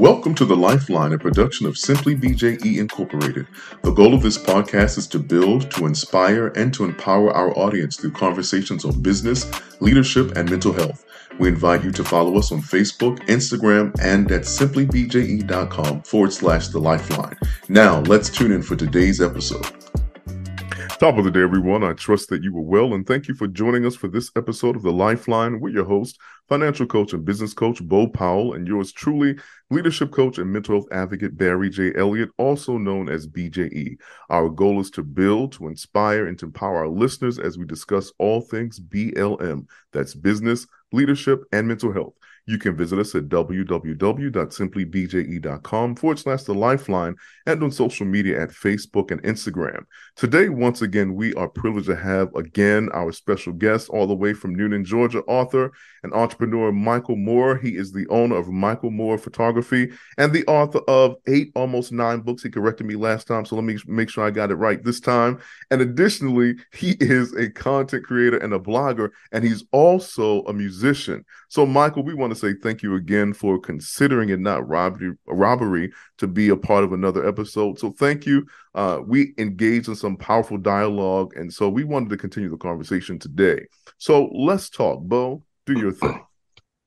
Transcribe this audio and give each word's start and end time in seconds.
Welcome 0.00 0.34
to 0.36 0.46
The 0.46 0.56
Lifeline, 0.56 1.12
a 1.12 1.18
production 1.18 1.66
of 1.66 1.76
Simply 1.76 2.16
BJE 2.16 2.78
Incorporated. 2.78 3.46
The 3.82 3.90
goal 3.90 4.14
of 4.14 4.22
this 4.22 4.38
podcast 4.38 4.96
is 4.96 5.06
to 5.08 5.18
build, 5.18 5.70
to 5.72 5.84
inspire, 5.84 6.46
and 6.56 6.72
to 6.72 6.84
empower 6.84 7.30
our 7.34 7.50
audience 7.58 7.98
through 7.98 8.12
conversations 8.12 8.86
on 8.86 9.02
business, 9.02 9.50
leadership, 9.82 10.38
and 10.38 10.48
mental 10.48 10.72
health. 10.72 11.04
We 11.38 11.48
invite 11.48 11.84
you 11.84 11.90
to 11.90 12.02
follow 12.02 12.38
us 12.38 12.50
on 12.50 12.62
Facebook, 12.62 13.18
Instagram, 13.26 13.94
and 14.00 14.32
at 14.32 14.44
simplybje.com 14.44 16.00
forward 16.04 16.32
slash 16.32 16.68
The 16.68 16.80
Lifeline. 16.80 17.36
Now, 17.68 18.00
let's 18.00 18.30
tune 18.30 18.52
in 18.52 18.62
for 18.62 18.76
today's 18.76 19.20
episode. 19.20 19.66
Top 21.00 21.16
of 21.16 21.24
the 21.24 21.30
day, 21.30 21.40
everyone. 21.40 21.82
I 21.82 21.94
trust 21.94 22.28
that 22.28 22.42
you 22.42 22.52
were 22.52 22.60
well, 22.60 22.92
and 22.92 23.06
thank 23.06 23.26
you 23.26 23.32
for 23.34 23.48
joining 23.48 23.86
us 23.86 23.96
for 23.96 24.06
this 24.06 24.30
episode 24.36 24.76
of 24.76 24.82
The 24.82 24.92
Lifeline. 24.92 25.58
We're 25.58 25.70
your 25.70 25.86
host, 25.86 26.18
financial 26.46 26.84
coach 26.84 27.14
and 27.14 27.24
business 27.24 27.54
coach 27.54 27.82
Bo 27.82 28.06
Powell, 28.06 28.52
and 28.52 28.68
yours 28.68 28.92
truly, 28.92 29.38
leadership 29.70 30.10
coach 30.10 30.36
and 30.36 30.52
mental 30.52 30.74
health 30.74 30.92
advocate 30.92 31.38
Barry 31.38 31.70
J. 31.70 31.94
Elliott, 31.96 32.28
also 32.36 32.76
known 32.76 33.08
as 33.08 33.26
BJE. 33.26 33.96
Our 34.28 34.50
goal 34.50 34.78
is 34.78 34.90
to 34.90 35.02
build, 35.02 35.52
to 35.52 35.68
inspire, 35.68 36.26
and 36.26 36.38
to 36.38 36.44
empower 36.44 36.80
our 36.80 36.88
listeners 36.88 37.38
as 37.38 37.56
we 37.56 37.64
discuss 37.64 38.12
all 38.18 38.42
things 38.42 38.78
BLM 38.78 39.68
that's 39.94 40.14
business, 40.14 40.66
leadership, 40.92 41.44
and 41.50 41.66
mental 41.66 41.94
health. 41.94 42.12
You 42.46 42.58
can 42.58 42.76
visit 42.76 42.98
us 42.98 43.14
at 43.14 43.28
www.simplybje.com 43.28 45.96
forward 45.96 46.18
slash 46.18 46.42
the 46.42 46.54
lifeline 46.54 47.14
and 47.46 47.62
on 47.62 47.70
social 47.70 48.06
media 48.06 48.42
at 48.42 48.50
Facebook 48.50 49.10
and 49.10 49.22
Instagram. 49.22 49.84
Today, 50.16 50.48
once 50.48 50.82
again, 50.82 51.14
we 51.14 51.34
are 51.34 51.48
privileged 51.48 51.88
to 51.88 51.96
have 51.96 52.34
again 52.34 52.88
our 52.92 53.12
special 53.12 53.52
guest 53.52 53.88
all 53.90 54.06
the 54.06 54.14
way 54.14 54.32
from 54.32 54.56
Newnan, 54.56 54.84
Georgia, 54.84 55.20
author 55.22 55.72
and 56.02 56.12
entrepreneur 56.12 56.72
Michael 56.72 57.16
Moorer. 57.16 57.56
He 57.56 57.76
is 57.76 57.92
the 57.92 58.06
owner 58.08 58.36
of 58.36 58.48
Michael 58.48 58.90
Moorer 58.90 59.18
Photography 59.18 59.90
and 60.18 60.32
the 60.32 60.44
author 60.46 60.80
of 60.88 61.16
eight, 61.26 61.52
almost 61.54 61.92
nine 61.92 62.20
books. 62.20 62.42
He 62.42 62.50
corrected 62.50 62.86
me 62.86 62.96
last 62.96 63.26
time, 63.26 63.44
so 63.44 63.56
let 63.56 63.64
me 63.64 63.78
make 63.86 64.08
sure 64.08 64.24
I 64.24 64.30
got 64.30 64.50
it 64.50 64.56
right 64.56 64.82
this 64.82 65.00
time. 65.00 65.40
And 65.70 65.80
additionally, 65.80 66.56
he 66.72 66.96
is 67.00 67.34
a 67.34 67.50
content 67.50 68.04
creator 68.04 68.38
and 68.38 68.52
a 68.52 68.58
blogger, 68.58 69.10
and 69.32 69.44
he's 69.44 69.64
also 69.72 70.42
a 70.42 70.52
musician. 70.52 71.24
So, 71.48 71.66
Michael, 71.66 72.02
we 72.02 72.14
want 72.14 72.29
to 72.30 72.36
say 72.36 72.54
thank 72.54 72.82
you 72.82 72.94
again 72.94 73.32
for 73.32 73.58
considering 73.58 74.28
it 74.28 74.40
not 74.40 74.66
robbery, 74.68 75.14
robbery 75.26 75.92
to 76.18 76.26
be 76.26 76.48
a 76.48 76.56
part 76.56 76.84
of 76.84 76.92
another 76.92 77.26
episode. 77.26 77.78
So 77.78 77.90
thank 77.92 78.26
you. 78.26 78.46
Uh, 78.74 79.00
we 79.04 79.34
engaged 79.38 79.88
in 79.88 79.96
some 79.96 80.16
powerful 80.16 80.58
dialogue, 80.58 81.36
and 81.36 81.52
so 81.52 81.68
we 81.68 81.84
wanted 81.84 82.10
to 82.10 82.16
continue 82.16 82.48
the 82.48 82.56
conversation 82.56 83.18
today. 83.18 83.66
So 83.98 84.30
let's 84.32 84.70
talk, 84.70 85.00
Bo. 85.02 85.42
Do 85.66 85.78
your 85.78 85.92
thing. 85.92 86.24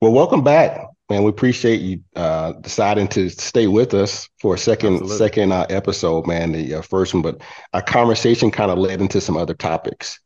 Well, 0.02 0.12
welcome 0.12 0.44
back, 0.44 0.86
man. 1.10 1.24
We 1.24 1.30
appreciate 1.30 1.80
you 1.80 2.04
uh, 2.16 2.54
deciding 2.54 3.08
to 3.10 3.30
stay 3.30 3.68
with 3.68 3.94
us 3.94 4.28
for 4.42 4.56
a 4.56 4.58
second 4.58 4.96
Absolutely. 4.96 5.18
second 5.18 5.52
uh, 5.54 5.66
episode, 5.70 6.28
man. 6.28 6.52
The 6.52 6.76
uh, 6.76 6.82
first 6.82 7.14
one, 7.14 7.24
but 7.24 7.42
our 7.74 7.82
conversation 7.82 8.52
kind 8.52 8.72
of 8.72 8.78
led 8.78 9.00
into 9.00 9.22
some 9.22 9.38
other 9.38 9.54
topics, 9.54 10.20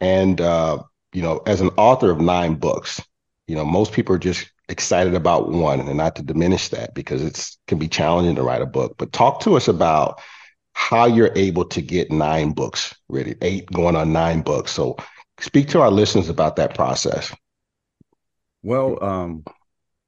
and 0.00 0.40
uh, 0.40 0.82
you 1.12 1.22
know, 1.22 1.42
as 1.46 1.60
an 1.60 1.70
author 1.76 2.10
of 2.10 2.20
nine 2.20 2.56
books 2.56 3.00
you 3.46 3.54
know, 3.54 3.64
most 3.64 3.92
people 3.92 4.14
are 4.14 4.18
just 4.18 4.50
excited 4.68 5.14
about 5.14 5.50
one 5.50 5.80
and 5.80 5.96
not 5.96 6.16
to 6.16 6.22
diminish 6.22 6.68
that 6.68 6.94
because 6.94 7.22
it's 7.22 7.58
can 7.66 7.78
be 7.78 7.88
challenging 7.88 8.34
to 8.36 8.42
write 8.42 8.62
a 8.62 8.66
book. 8.66 8.96
But 8.98 9.12
talk 9.12 9.40
to 9.40 9.56
us 9.56 9.68
about 9.68 10.20
how 10.72 11.06
you're 11.06 11.32
able 11.36 11.64
to 11.66 11.80
get 11.80 12.10
nine 12.10 12.52
books 12.52 12.94
ready, 13.08 13.34
eight 13.42 13.66
going 13.66 13.96
on 13.96 14.12
nine 14.12 14.42
books. 14.42 14.72
So 14.72 14.96
speak 15.40 15.68
to 15.68 15.80
our 15.80 15.90
listeners 15.90 16.28
about 16.28 16.56
that 16.56 16.74
process. 16.74 17.34
Well, 18.62 19.02
um, 19.04 19.44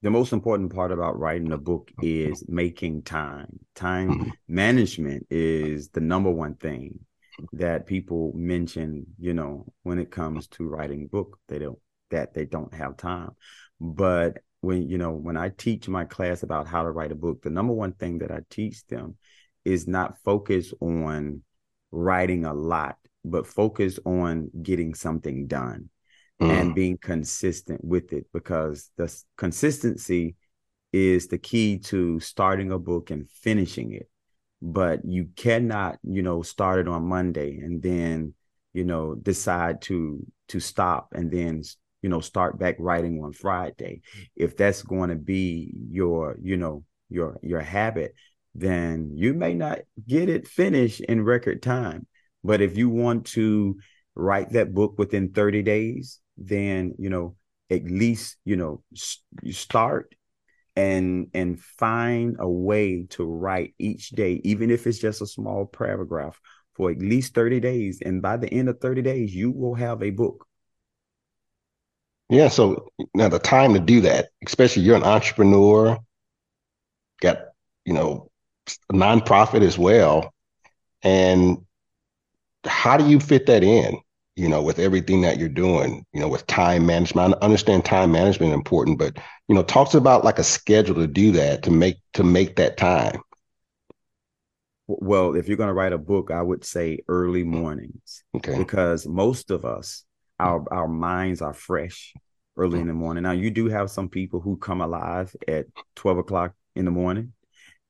the 0.02 0.10
most 0.10 0.32
important 0.32 0.74
part 0.74 0.92
about 0.92 1.18
writing 1.18 1.52
a 1.52 1.58
book 1.58 1.90
is 2.02 2.44
making 2.48 3.02
time. 3.02 3.58
Time 3.74 4.10
mm-hmm. 4.10 4.30
management 4.48 5.26
is 5.30 5.88
the 5.90 6.00
number 6.00 6.30
one 6.30 6.54
thing 6.54 7.00
that 7.52 7.86
people 7.86 8.32
mention, 8.34 9.06
you 9.18 9.34
know, 9.34 9.66
when 9.82 9.98
it 9.98 10.10
comes 10.10 10.46
to 10.48 10.68
writing 10.68 11.06
book. 11.06 11.38
They 11.48 11.58
don't 11.58 11.78
that 12.10 12.34
they 12.34 12.44
don't 12.44 12.74
have 12.74 12.96
time. 12.96 13.30
But 13.80 14.38
when 14.60 14.88
you 14.88 14.98
know 14.98 15.12
when 15.12 15.36
I 15.36 15.50
teach 15.50 15.88
my 15.88 16.04
class 16.04 16.42
about 16.42 16.66
how 16.66 16.82
to 16.82 16.90
write 16.90 17.12
a 17.12 17.16
book, 17.16 17.42
the 17.42 17.50
number 17.50 17.72
one 17.72 17.92
thing 17.92 18.18
that 18.18 18.30
I 18.30 18.40
teach 18.50 18.86
them 18.86 19.16
is 19.64 19.86
not 19.86 20.18
focus 20.24 20.72
on 20.80 21.42
writing 21.90 22.44
a 22.44 22.54
lot, 22.54 22.96
but 23.24 23.46
focus 23.46 23.98
on 24.04 24.50
getting 24.62 24.94
something 24.94 25.46
done 25.46 25.90
mm. 26.40 26.50
and 26.50 26.74
being 26.74 26.98
consistent 26.98 27.84
with 27.84 28.12
it 28.12 28.26
because 28.32 28.90
the 28.96 29.12
consistency 29.36 30.36
is 30.92 31.28
the 31.28 31.38
key 31.38 31.78
to 31.78 32.20
starting 32.20 32.72
a 32.72 32.78
book 32.78 33.10
and 33.10 33.28
finishing 33.30 33.92
it. 33.92 34.08
But 34.62 35.04
you 35.04 35.28
cannot, 35.36 35.98
you 36.02 36.22
know, 36.22 36.42
start 36.42 36.80
it 36.80 36.88
on 36.88 37.04
Monday 37.04 37.58
and 37.58 37.82
then, 37.82 38.34
you 38.72 38.84
know, 38.84 39.14
decide 39.14 39.82
to 39.82 40.24
to 40.48 40.60
stop 40.60 41.08
and 41.12 41.30
then 41.30 41.62
you 42.02 42.08
know 42.08 42.20
start 42.20 42.58
back 42.58 42.76
writing 42.78 43.22
on 43.22 43.32
friday. 43.32 44.00
If 44.34 44.56
that's 44.56 44.82
going 44.82 45.10
to 45.10 45.16
be 45.16 45.72
your 45.90 46.36
you 46.42 46.56
know 46.56 46.84
your 47.08 47.38
your 47.42 47.60
habit 47.60 48.14
then 48.54 49.10
you 49.14 49.34
may 49.34 49.52
not 49.52 49.80
get 50.08 50.30
it 50.30 50.48
finished 50.48 51.00
in 51.00 51.22
record 51.22 51.62
time. 51.62 52.06
But 52.42 52.62
if 52.62 52.78
you 52.78 52.88
want 52.88 53.26
to 53.28 53.76
write 54.14 54.52
that 54.52 54.72
book 54.72 54.94
within 54.98 55.32
30 55.32 55.62
days 55.62 56.20
then 56.38 56.94
you 56.98 57.10
know 57.10 57.36
at 57.70 57.84
least 57.84 58.36
you 58.44 58.56
know 58.56 58.82
you 59.42 59.52
start 59.52 60.14
and 60.74 61.28
and 61.34 61.60
find 61.60 62.36
a 62.38 62.48
way 62.48 63.06
to 63.10 63.24
write 63.24 63.74
each 63.78 64.10
day 64.10 64.40
even 64.44 64.70
if 64.70 64.86
it's 64.86 64.98
just 64.98 65.22
a 65.22 65.26
small 65.26 65.66
paragraph 65.66 66.38
for 66.76 66.90
at 66.90 66.98
least 66.98 67.34
30 67.34 67.58
days. 67.60 68.00
And 68.04 68.20
by 68.20 68.36
the 68.36 68.52
end 68.52 68.68
of 68.68 68.80
30 68.80 69.02
days 69.02 69.34
you 69.34 69.50
will 69.50 69.74
have 69.74 70.02
a 70.02 70.10
book 70.10 70.46
yeah. 72.28 72.48
So 72.48 72.88
now 73.14 73.28
the 73.28 73.38
time 73.38 73.74
to 73.74 73.80
do 73.80 74.00
that, 74.02 74.30
especially 74.46 74.82
you're 74.82 74.96
an 74.96 75.04
entrepreneur, 75.04 75.98
got, 77.20 77.38
you 77.84 77.92
know, 77.92 78.30
a 78.90 78.94
nonprofit 78.94 79.62
as 79.62 79.78
well. 79.78 80.32
And 81.02 81.58
how 82.64 82.96
do 82.96 83.08
you 83.08 83.20
fit 83.20 83.46
that 83.46 83.62
in, 83.62 83.98
you 84.34 84.48
know, 84.48 84.60
with 84.60 84.78
everything 84.78 85.20
that 85.22 85.38
you're 85.38 85.48
doing, 85.48 86.04
you 86.12 86.20
know, 86.20 86.28
with 86.28 86.46
time 86.46 86.84
management? 86.84 87.34
I 87.34 87.44
understand 87.44 87.84
time 87.84 88.10
management 88.10 88.50
is 88.50 88.54
important, 88.54 88.98
but, 88.98 89.16
you 89.48 89.54
know, 89.54 89.62
talks 89.62 89.94
about 89.94 90.24
like 90.24 90.38
a 90.38 90.44
schedule 90.44 90.96
to 90.96 91.06
do 91.06 91.32
that, 91.32 91.62
to 91.62 91.70
make, 91.70 91.98
to 92.14 92.24
make 92.24 92.56
that 92.56 92.76
time. 92.76 93.20
Well, 94.88 95.34
if 95.34 95.48
you're 95.48 95.56
going 95.56 95.68
to 95.68 95.74
write 95.74 95.92
a 95.92 95.98
book, 95.98 96.30
I 96.30 96.42
would 96.42 96.64
say 96.64 97.00
early 97.08 97.44
mornings. 97.44 98.22
Okay. 98.36 98.56
Because 98.56 99.06
most 99.06 99.50
of 99.50 99.64
us, 99.64 100.04
our 100.38 100.64
our 100.72 100.88
minds 100.88 101.42
are 101.42 101.54
fresh 101.54 102.14
early 102.56 102.80
in 102.80 102.86
the 102.86 102.94
morning. 102.94 103.22
Now 103.22 103.32
you 103.32 103.50
do 103.50 103.68
have 103.68 103.90
some 103.90 104.08
people 104.08 104.40
who 104.40 104.56
come 104.56 104.80
alive 104.80 105.34
at 105.46 105.66
12 105.96 106.18
o'clock 106.18 106.54
in 106.74 106.84
the 106.84 106.90
morning. 106.90 107.32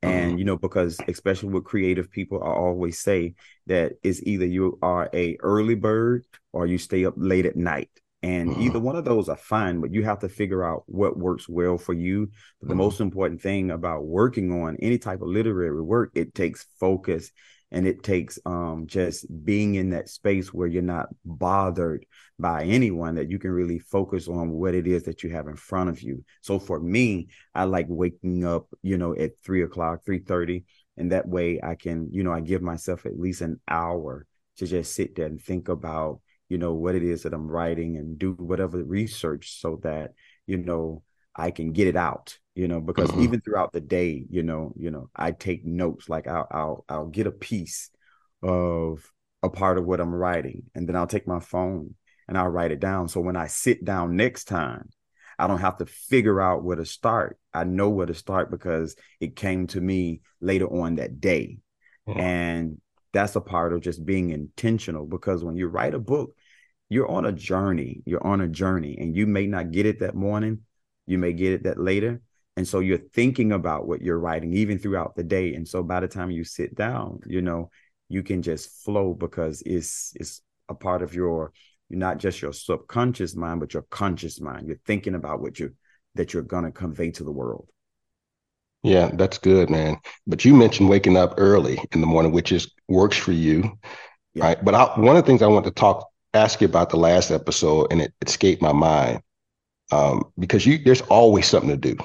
And 0.02 0.30
mm-hmm. 0.30 0.38
you 0.38 0.44
know, 0.44 0.56
because 0.56 0.98
especially 1.08 1.50
with 1.50 1.64
creative 1.64 2.10
people, 2.10 2.42
I 2.42 2.48
always 2.48 2.98
say 2.98 3.34
that 3.66 3.92
it's 4.02 4.22
either 4.22 4.44
you 4.44 4.78
are 4.82 5.08
a 5.14 5.36
early 5.40 5.74
bird 5.74 6.24
or 6.52 6.66
you 6.66 6.78
stay 6.78 7.04
up 7.04 7.14
late 7.16 7.46
at 7.46 7.56
night. 7.56 7.90
And 8.22 8.50
mm-hmm. 8.50 8.62
either 8.62 8.80
one 8.80 8.96
of 8.96 9.04
those 9.04 9.28
are 9.28 9.36
fine, 9.36 9.80
but 9.80 9.92
you 9.92 10.02
have 10.04 10.18
to 10.20 10.28
figure 10.28 10.64
out 10.64 10.82
what 10.86 11.18
works 11.18 11.48
well 11.48 11.78
for 11.78 11.92
you. 11.92 12.26
But 12.60 12.68
the 12.68 12.74
mm-hmm. 12.74 12.82
most 12.82 13.00
important 13.00 13.40
thing 13.40 13.70
about 13.70 14.04
working 14.04 14.62
on 14.62 14.76
any 14.80 14.98
type 14.98 15.22
of 15.22 15.28
literary 15.28 15.82
work, 15.82 16.10
it 16.14 16.34
takes 16.34 16.66
focus 16.78 17.30
and 17.72 17.86
it 17.86 18.02
takes 18.02 18.38
um, 18.46 18.86
just 18.86 19.26
being 19.44 19.74
in 19.74 19.90
that 19.90 20.08
space 20.08 20.52
where 20.52 20.68
you're 20.68 20.82
not 20.82 21.08
bothered 21.24 22.06
by 22.38 22.64
anyone 22.64 23.16
that 23.16 23.30
you 23.30 23.38
can 23.38 23.50
really 23.50 23.78
focus 23.78 24.28
on 24.28 24.50
what 24.50 24.74
it 24.74 24.86
is 24.86 25.04
that 25.04 25.22
you 25.22 25.30
have 25.30 25.48
in 25.48 25.56
front 25.56 25.90
of 25.90 26.00
you. 26.02 26.24
So 26.42 26.58
for 26.58 26.78
me 26.78 27.28
i 27.54 27.64
like 27.64 27.86
waking 27.88 28.44
up 28.44 28.66
you 28.82 28.98
know 28.98 29.14
at 29.14 29.32
three 29.44 29.62
o'clock 29.62 30.00
3.30 30.06 30.64
and 30.96 31.12
that 31.12 31.28
way 31.28 31.60
i 31.62 31.74
can 31.74 32.08
you 32.12 32.22
know 32.22 32.32
i 32.32 32.40
give 32.40 32.62
myself 32.62 33.06
at 33.06 33.18
least 33.18 33.40
an 33.40 33.60
hour 33.68 34.26
to 34.58 34.66
just 34.66 34.94
sit 34.94 35.16
there 35.16 35.26
and 35.26 35.40
think 35.40 35.68
about 35.68 36.20
you 36.48 36.58
know 36.58 36.72
what 36.72 36.94
it 36.94 37.02
is 37.02 37.22
that 37.22 37.34
i'm 37.34 37.48
writing 37.48 37.96
and 37.96 38.18
do 38.18 38.32
whatever 38.32 38.82
research 38.82 39.60
so 39.60 39.80
that 39.82 40.12
you 40.46 40.56
know 40.56 41.02
I 41.36 41.50
can 41.50 41.72
get 41.72 41.86
it 41.86 41.96
out, 41.96 42.38
you 42.56 42.68
know, 42.68 42.80
because 42.80 43.10
mm-hmm. 43.10 43.22
even 43.22 43.40
throughout 43.42 43.72
the 43.74 43.82
day, 43.82 44.24
you 44.30 44.42
know, 44.42 44.72
you 44.76 44.90
know, 44.90 45.10
I 45.14 45.32
take 45.32 45.64
notes. 45.64 46.08
Like 46.08 46.26
I'll 46.26 46.48
I'll 46.50 46.84
I'll 46.88 47.06
get 47.06 47.26
a 47.26 47.32
piece 47.32 47.90
of 48.42 49.12
a 49.42 49.50
part 49.50 49.76
of 49.76 49.84
what 49.84 50.00
I'm 50.00 50.14
writing, 50.14 50.62
and 50.74 50.88
then 50.88 50.96
I'll 50.96 51.06
take 51.06 51.28
my 51.28 51.38
phone 51.38 51.94
and 52.26 52.38
I'll 52.38 52.48
write 52.48 52.72
it 52.72 52.80
down. 52.80 53.08
So 53.08 53.20
when 53.20 53.36
I 53.36 53.46
sit 53.46 53.84
down 53.84 54.16
next 54.16 54.44
time, 54.44 54.88
I 55.38 55.46
don't 55.46 55.60
have 55.60 55.76
to 55.78 55.86
figure 55.86 56.40
out 56.40 56.64
where 56.64 56.76
to 56.76 56.86
start. 56.86 57.38
I 57.52 57.64
know 57.64 57.90
where 57.90 58.06
to 58.06 58.14
start 58.14 58.50
because 58.50 58.96
it 59.20 59.36
came 59.36 59.66
to 59.68 59.80
me 59.80 60.22
later 60.40 60.66
on 60.66 60.96
that 60.96 61.20
day. 61.20 61.58
Mm-hmm. 62.08 62.20
And 62.20 62.80
that's 63.12 63.36
a 63.36 63.40
part 63.40 63.74
of 63.74 63.82
just 63.82 64.04
being 64.04 64.30
intentional 64.30 65.06
because 65.06 65.44
when 65.44 65.56
you 65.56 65.68
write 65.68 65.94
a 65.94 65.98
book, 65.98 66.34
you're 66.88 67.08
on 67.08 67.26
a 67.26 67.32
journey. 67.32 68.02
You're 68.06 68.26
on 68.26 68.40
a 68.40 68.48
journey 68.48 68.96
and 68.98 69.14
you 69.14 69.26
may 69.26 69.46
not 69.46 69.72
get 69.72 69.84
it 69.84 70.00
that 70.00 70.14
morning, 70.14 70.60
you 71.06 71.18
may 71.18 71.34
get 71.34 71.52
it 71.52 71.62
that 71.64 71.78
later, 71.78 72.22
and 72.56 72.66
so 72.66 72.80
you're 72.80 72.98
thinking 72.98 73.52
about 73.52 73.86
what 73.86 74.00
you're 74.00 74.18
writing 74.18 74.54
even 74.54 74.78
throughout 74.78 75.14
the 75.14 75.22
day. 75.22 75.54
And 75.54 75.68
so 75.68 75.82
by 75.82 76.00
the 76.00 76.08
time 76.08 76.30
you 76.30 76.44
sit 76.44 76.74
down 76.74 77.20
you 77.26 77.42
know 77.42 77.70
you 78.08 78.22
can 78.22 78.42
just 78.42 78.84
flow 78.84 79.14
because 79.14 79.62
it's 79.66 80.12
it's 80.16 80.42
a 80.68 80.74
part 80.74 81.02
of 81.02 81.14
your 81.14 81.52
you're 81.88 81.98
not 81.98 82.18
just 82.18 82.42
your 82.42 82.52
subconscious 82.52 83.36
mind 83.36 83.60
but 83.60 83.74
your 83.74 83.84
conscious 83.90 84.40
mind. 84.40 84.66
You're 84.66 84.80
thinking 84.86 85.14
about 85.14 85.40
what 85.40 85.58
you 85.58 85.74
that 86.14 86.32
you're 86.32 86.42
going 86.42 86.64
to 86.64 86.70
convey 86.70 87.10
to 87.12 87.24
the 87.24 87.32
world. 87.32 87.68
Yeah 88.82 89.10
that's 89.12 89.38
good 89.38 89.70
man. 89.70 89.98
But 90.26 90.44
you 90.44 90.54
mentioned 90.54 90.88
waking 90.88 91.16
up 91.16 91.34
early 91.36 91.78
in 91.92 92.00
the 92.00 92.06
morning 92.06 92.32
which 92.32 92.52
is 92.52 92.70
works 92.88 93.16
for 93.16 93.32
you 93.32 93.78
yeah. 94.34 94.44
right? 94.44 94.64
But 94.64 94.74
I, 94.74 94.98
one 94.98 95.16
of 95.16 95.24
the 95.24 95.26
things 95.26 95.42
i 95.42 95.46
want 95.46 95.66
to 95.66 95.70
talk 95.70 96.08
ask 96.34 96.60
you 96.60 96.66
about 96.66 96.90
the 96.90 96.96
last 96.96 97.30
episode 97.30 97.88
and 97.90 98.00
it 98.02 98.12
escaped 98.26 98.62
my 98.62 98.72
mind 98.72 99.20
um, 99.92 100.24
because 100.38 100.66
you 100.66 100.78
there's 100.78 101.00
always 101.02 101.46
something 101.46 101.70
to 101.70 101.76
do 101.76 101.96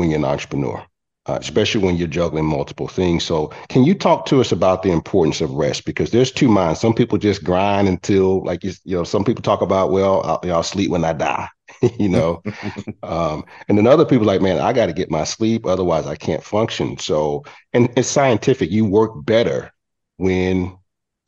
when 0.00 0.10
you're 0.10 0.18
an 0.18 0.24
entrepreneur, 0.24 0.84
uh, 1.26 1.38
especially 1.40 1.84
when 1.84 1.96
you're 1.96 2.08
juggling 2.08 2.46
multiple 2.46 2.88
things. 2.88 3.22
So, 3.22 3.52
can 3.68 3.84
you 3.84 3.94
talk 3.94 4.26
to 4.26 4.40
us 4.40 4.50
about 4.50 4.82
the 4.82 4.90
importance 4.90 5.40
of 5.40 5.52
rest? 5.52 5.84
Because 5.84 6.10
there's 6.10 6.32
two 6.32 6.48
minds. 6.48 6.80
Some 6.80 6.94
people 6.94 7.18
just 7.18 7.44
grind 7.44 7.86
until, 7.86 8.42
like 8.44 8.64
you, 8.64 8.72
you 8.84 8.96
know, 8.96 9.04
some 9.04 9.24
people 9.24 9.42
talk 9.42 9.60
about, 9.60 9.92
well, 9.92 10.22
I'll, 10.22 10.40
you 10.42 10.48
know, 10.48 10.56
I'll 10.56 10.62
sleep 10.62 10.90
when 10.90 11.04
I 11.04 11.12
die. 11.12 11.48
you 11.98 12.08
know, 12.08 12.42
um, 13.04 13.44
and 13.68 13.78
then 13.78 13.86
other 13.86 14.04
people 14.04 14.26
like, 14.26 14.40
man, 14.40 14.58
I 14.58 14.72
got 14.72 14.86
to 14.86 14.92
get 14.92 15.10
my 15.10 15.24
sleep, 15.24 15.66
otherwise 15.66 16.06
I 16.06 16.16
can't 16.16 16.42
function. 16.42 16.98
So, 16.98 17.44
and 17.72 17.88
it's 17.96 18.08
scientific. 18.08 18.70
You 18.70 18.86
work 18.86 19.12
better 19.24 19.70
when 20.16 20.76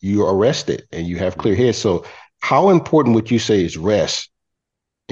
you 0.00 0.24
are 0.26 0.36
rested 0.36 0.82
and 0.90 1.06
you 1.06 1.18
have 1.18 1.38
clear 1.38 1.54
head. 1.54 1.76
So, 1.76 2.04
how 2.40 2.70
important 2.70 3.14
would 3.14 3.30
you 3.30 3.38
say 3.38 3.64
is 3.64 3.76
rest 3.76 4.31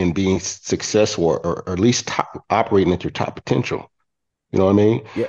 in 0.01 0.13
being 0.13 0.41
successful 0.41 1.27
or, 1.27 1.47
or 1.47 1.69
at 1.69 1.79
least 1.79 2.09
top, 2.09 2.45
operating 2.51 2.93
at 2.93 3.05
your 3.05 3.11
top 3.11 3.37
potential. 3.37 3.91
You 4.51 4.59
know 4.59 4.65
what 4.67 4.73
I 4.73 4.77
mean? 4.77 5.03
Yeah. 5.15 5.29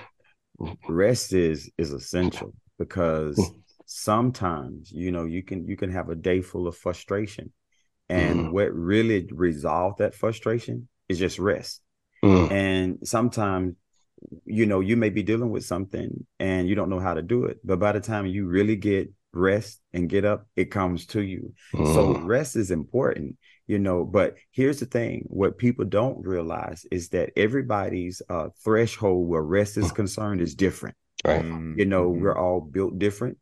Rest 0.88 1.33
is 1.33 1.71
is 1.77 1.91
essential 1.91 2.53
because 2.77 3.35
hmm. 3.35 3.59
sometimes, 3.85 4.91
you 4.91 5.12
know, 5.12 5.25
you 5.25 5.44
can 5.44 5.68
you 5.68 5.75
can 5.75 5.91
have 5.91 6.09
a 6.09 6.15
day 6.15 6.41
full 6.41 6.68
of 6.68 6.77
frustration. 6.77 7.51
And 8.09 8.47
mm. 8.47 8.51
what 8.51 8.73
really 8.73 9.25
resolve 9.31 9.95
that 10.00 10.13
frustration 10.13 10.89
is 11.07 11.17
just 11.17 11.39
rest. 11.39 11.79
Mm. 12.21 12.51
And 12.51 13.07
sometimes 13.07 13.75
you 14.45 14.65
know 14.65 14.79
you 14.79 14.97
may 14.97 15.09
be 15.09 15.24
dealing 15.24 15.50
with 15.50 15.65
something 15.65 16.25
and 16.39 16.67
you 16.67 16.75
don't 16.75 16.89
know 16.89 17.00
how 17.00 17.13
to 17.13 17.21
do 17.21 17.45
it 17.45 17.57
but 17.63 17.79
by 17.79 17.91
the 17.91 18.00
time 18.00 18.25
you 18.25 18.45
really 18.45 18.75
get 18.75 19.12
rest 19.33 19.79
and 19.94 20.09
get 20.09 20.25
up 20.25 20.45
it 20.56 20.65
comes 20.65 21.06
to 21.06 21.21
you 21.21 21.53
mm. 21.74 21.94
so 21.94 22.19
rest 22.19 22.56
is 22.56 22.71
important 22.71 23.38
you 23.71 23.79
know 23.79 24.03
but 24.03 24.35
here's 24.51 24.81
the 24.81 24.85
thing 24.85 25.23
what 25.27 25.57
people 25.57 25.85
don't 25.85 26.27
realize 26.27 26.85
is 26.91 27.07
that 27.09 27.31
everybody's 27.38 28.21
uh, 28.29 28.50
threshold 28.62 29.29
where 29.29 29.41
rest 29.41 29.77
is 29.77 29.94
concerned 29.94 30.41
is 30.41 30.56
different 30.56 30.95
right 31.23 31.45
you 31.77 31.85
know 31.85 32.12
mm-hmm. 32.12 32.21
we're 32.21 32.38
all 32.38 32.59
built 32.59 33.00
different 33.00 33.38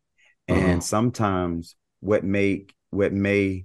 and 0.46 0.62
mm-hmm. 0.62 0.80
sometimes 0.80 1.74
what 1.98 2.22
make 2.22 2.72
what 2.90 3.12
may 3.12 3.64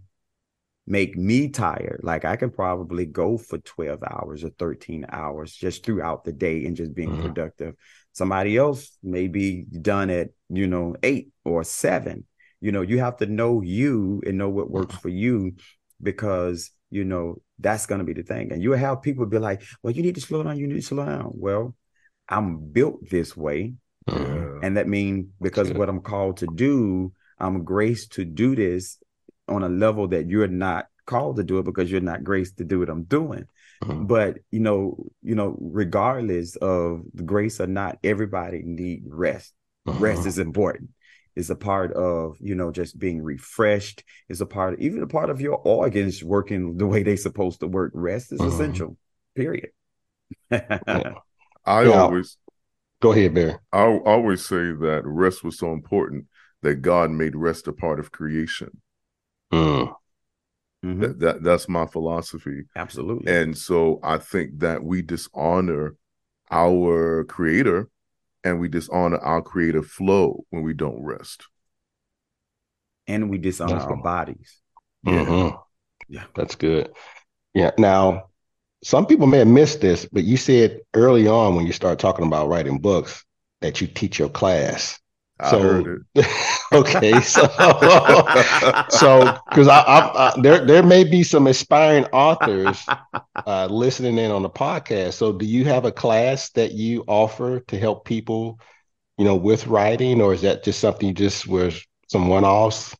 make 0.87 1.15
me 1.15 1.49
tired 1.49 1.99
like 2.01 2.25
i 2.25 2.35
can 2.35 2.49
probably 2.49 3.05
go 3.05 3.37
for 3.37 3.59
12 3.59 3.99
hours 4.03 4.43
or 4.43 4.49
13 4.57 5.05
hours 5.11 5.53
just 5.53 5.85
throughout 5.85 6.23
the 6.23 6.33
day 6.33 6.65
and 6.65 6.75
just 6.75 6.95
being 6.95 7.11
mm-hmm. 7.11 7.27
productive 7.27 7.75
somebody 8.13 8.57
else 8.57 8.97
may 9.03 9.27
be 9.27 9.65
done 9.81 10.09
at 10.09 10.29
you 10.49 10.65
know 10.65 10.95
eight 11.03 11.29
or 11.43 11.63
seven 11.63 12.25
you 12.59 12.71
know 12.71 12.81
you 12.81 12.97
have 12.97 13.17
to 13.17 13.27
know 13.27 13.61
you 13.61 14.23
and 14.25 14.39
know 14.39 14.49
what 14.49 14.71
works 14.71 14.95
mm-hmm. 14.95 15.01
for 15.01 15.09
you 15.09 15.53
because 16.01 16.71
you 16.89 17.03
know 17.03 17.41
that's 17.59 17.85
going 17.85 17.99
to 17.99 18.05
be 18.05 18.13
the 18.13 18.23
thing. 18.23 18.51
And 18.51 18.61
you 18.61 18.71
have 18.73 19.01
people 19.01 19.25
be 19.25 19.39
like 19.39 19.63
well 19.81 19.93
you 19.93 20.03
need 20.03 20.15
to 20.15 20.21
slow 20.21 20.43
down 20.43 20.57
you 20.57 20.67
need 20.67 20.75
to 20.75 20.81
slow 20.81 21.05
down. 21.05 21.31
Well 21.33 21.75
i'm 22.29 22.57
built 22.71 23.09
this 23.09 23.35
way 23.35 23.73
mm-hmm. 24.09 24.63
and 24.63 24.77
that 24.77 24.87
means 24.87 25.27
because 25.41 25.71
what 25.73 25.89
i'm 25.89 26.01
called 26.01 26.37
to 26.37 26.47
do 26.47 27.11
i'm 27.39 27.63
graced 27.63 28.13
to 28.13 28.25
do 28.25 28.55
this 28.55 28.97
on 29.47 29.63
a 29.63 29.69
level 29.69 30.07
that 30.07 30.27
you're 30.27 30.47
not 30.47 30.87
called 31.05 31.35
to 31.35 31.43
do 31.43 31.59
it 31.59 31.65
because 31.65 31.91
you're 31.91 32.01
not 32.01 32.23
graced 32.23 32.57
to 32.57 32.63
do 32.63 32.79
what 32.79 32.89
i'm 32.89 33.03
doing. 33.03 33.45
Mm-hmm. 33.83 34.05
but 34.05 34.37
you 34.51 34.61
know 34.61 35.05
you 35.21 35.35
know 35.35 35.57
regardless 35.59 36.55
of 36.55 37.03
grace 37.25 37.59
or 37.59 37.67
not 37.67 37.99
everybody 38.03 38.61
need 38.63 39.03
rest. 39.05 39.53
Mm-hmm. 39.85 40.01
rest 40.01 40.25
is 40.25 40.39
important 40.39 40.89
is 41.35 41.49
a 41.49 41.55
part 41.55 41.91
of 41.93 42.37
you 42.39 42.55
know 42.55 42.71
just 42.71 42.97
being 42.97 43.21
refreshed 43.21 44.03
is 44.29 44.41
a 44.41 44.45
part 44.45 44.73
of, 44.73 44.79
even 44.79 45.03
a 45.03 45.07
part 45.07 45.29
of 45.29 45.41
your 45.41 45.57
organs 45.57 46.23
working 46.23 46.77
the 46.77 46.87
way 46.87 47.03
they're 47.03 47.17
supposed 47.17 47.59
to 47.59 47.67
work 47.67 47.91
rest 47.93 48.31
is 48.31 48.39
mm-hmm. 48.39 48.51
essential 48.51 48.97
period 49.35 49.69
i 50.51 50.63
yeah. 51.65 51.91
always 51.91 52.37
go 53.01 53.11
ahead 53.11 53.33
bear 53.33 53.61
i 53.71 53.83
always 53.83 54.45
say 54.45 54.71
that 54.71 55.01
rest 55.05 55.43
was 55.43 55.57
so 55.57 55.71
important 55.71 56.25
that 56.61 56.75
god 56.75 57.11
made 57.11 57.35
rest 57.35 57.67
a 57.67 57.73
part 57.73 57.99
of 57.99 58.11
creation 58.11 58.81
mm. 59.53 59.93
mm-hmm. 60.83 60.99
that, 61.01 61.19
that 61.19 61.43
that's 61.43 61.67
my 61.67 61.85
philosophy 61.85 62.63
absolutely 62.75 63.31
and 63.31 63.57
so 63.57 63.99
i 64.03 64.17
think 64.17 64.59
that 64.59 64.83
we 64.83 65.01
dishonor 65.01 65.95
our 66.49 67.23
creator 67.25 67.89
and 68.45 68.59
we 68.59 68.69
dishonor 68.69 69.17
our 69.17 69.41
creative 69.41 69.87
flow 69.87 70.45
when 70.51 70.63
we 70.63 70.73
don't 70.73 71.03
rest. 71.03 71.43
And 73.07 73.29
we 73.29 73.39
dishonor 73.39 73.77
our 73.77 73.97
bodies. 73.97 74.61
Yeah. 75.03 75.25
Mm-hmm. 75.25 75.55
Yeah. 76.07 76.23
That's 76.35 76.55
good. 76.55 76.91
Yeah. 77.53 77.71
Now, 77.77 78.29
some 78.83 79.07
people 79.07 79.25
may 79.25 79.39
have 79.39 79.47
missed 79.47 79.81
this, 79.81 80.05
but 80.05 80.23
you 80.23 80.37
said 80.37 80.79
early 80.93 81.27
on 81.27 81.55
when 81.55 81.65
you 81.65 81.73
start 81.73 81.97
talking 81.97 82.25
about 82.25 82.47
writing 82.47 82.79
books 82.79 83.25
that 83.61 83.81
you 83.81 83.87
teach 83.87 84.19
your 84.19 84.29
class. 84.29 84.99
I 85.39 85.49
so, 85.49 85.85
okay, 86.73 87.21
so 87.21 87.45
so 88.89 89.37
because 89.49 89.67
I, 89.67 89.79
I, 89.79 90.29
I, 90.29 90.33
there 90.41 90.65
there 90.65 90.83
may 90.83 91.03
be 91.03 91.23
some 91.23 91.47
aspiring 91.47 92.05
authors 92.05 92.89
uh, 93.45 93.67
listening 93.67 94.17
in 94.17 94.31
on 94.31 94.41
the 94.43 94.49
podcast. 94.49 95.13
So, 95.13 95.33
do 95.33 95.45
you 95.45 95.65
have 95.65 95.85
a 95.85 95.91
class 95.91 96.49
that 96.51 96.71
you 96.73 97.03
offer 97.07 97.59
to 97.61 97.77
help 97.79 98.05
people, 98.05 98.59
you 99.17 99.25
know, 99.25 99.35
with 99.35 99.67
writing, 99.67 100.21
or 100.21 100.33
is 100.33 100.41
that 100.41 100.63
just 100.63 100.79
something 100.79 101.09
you 101.09 101.13
just 101.13 101.47
were 101.47 101.71
some 102.07 102.27
one 102.27 102.45
offs? 102.45 102.95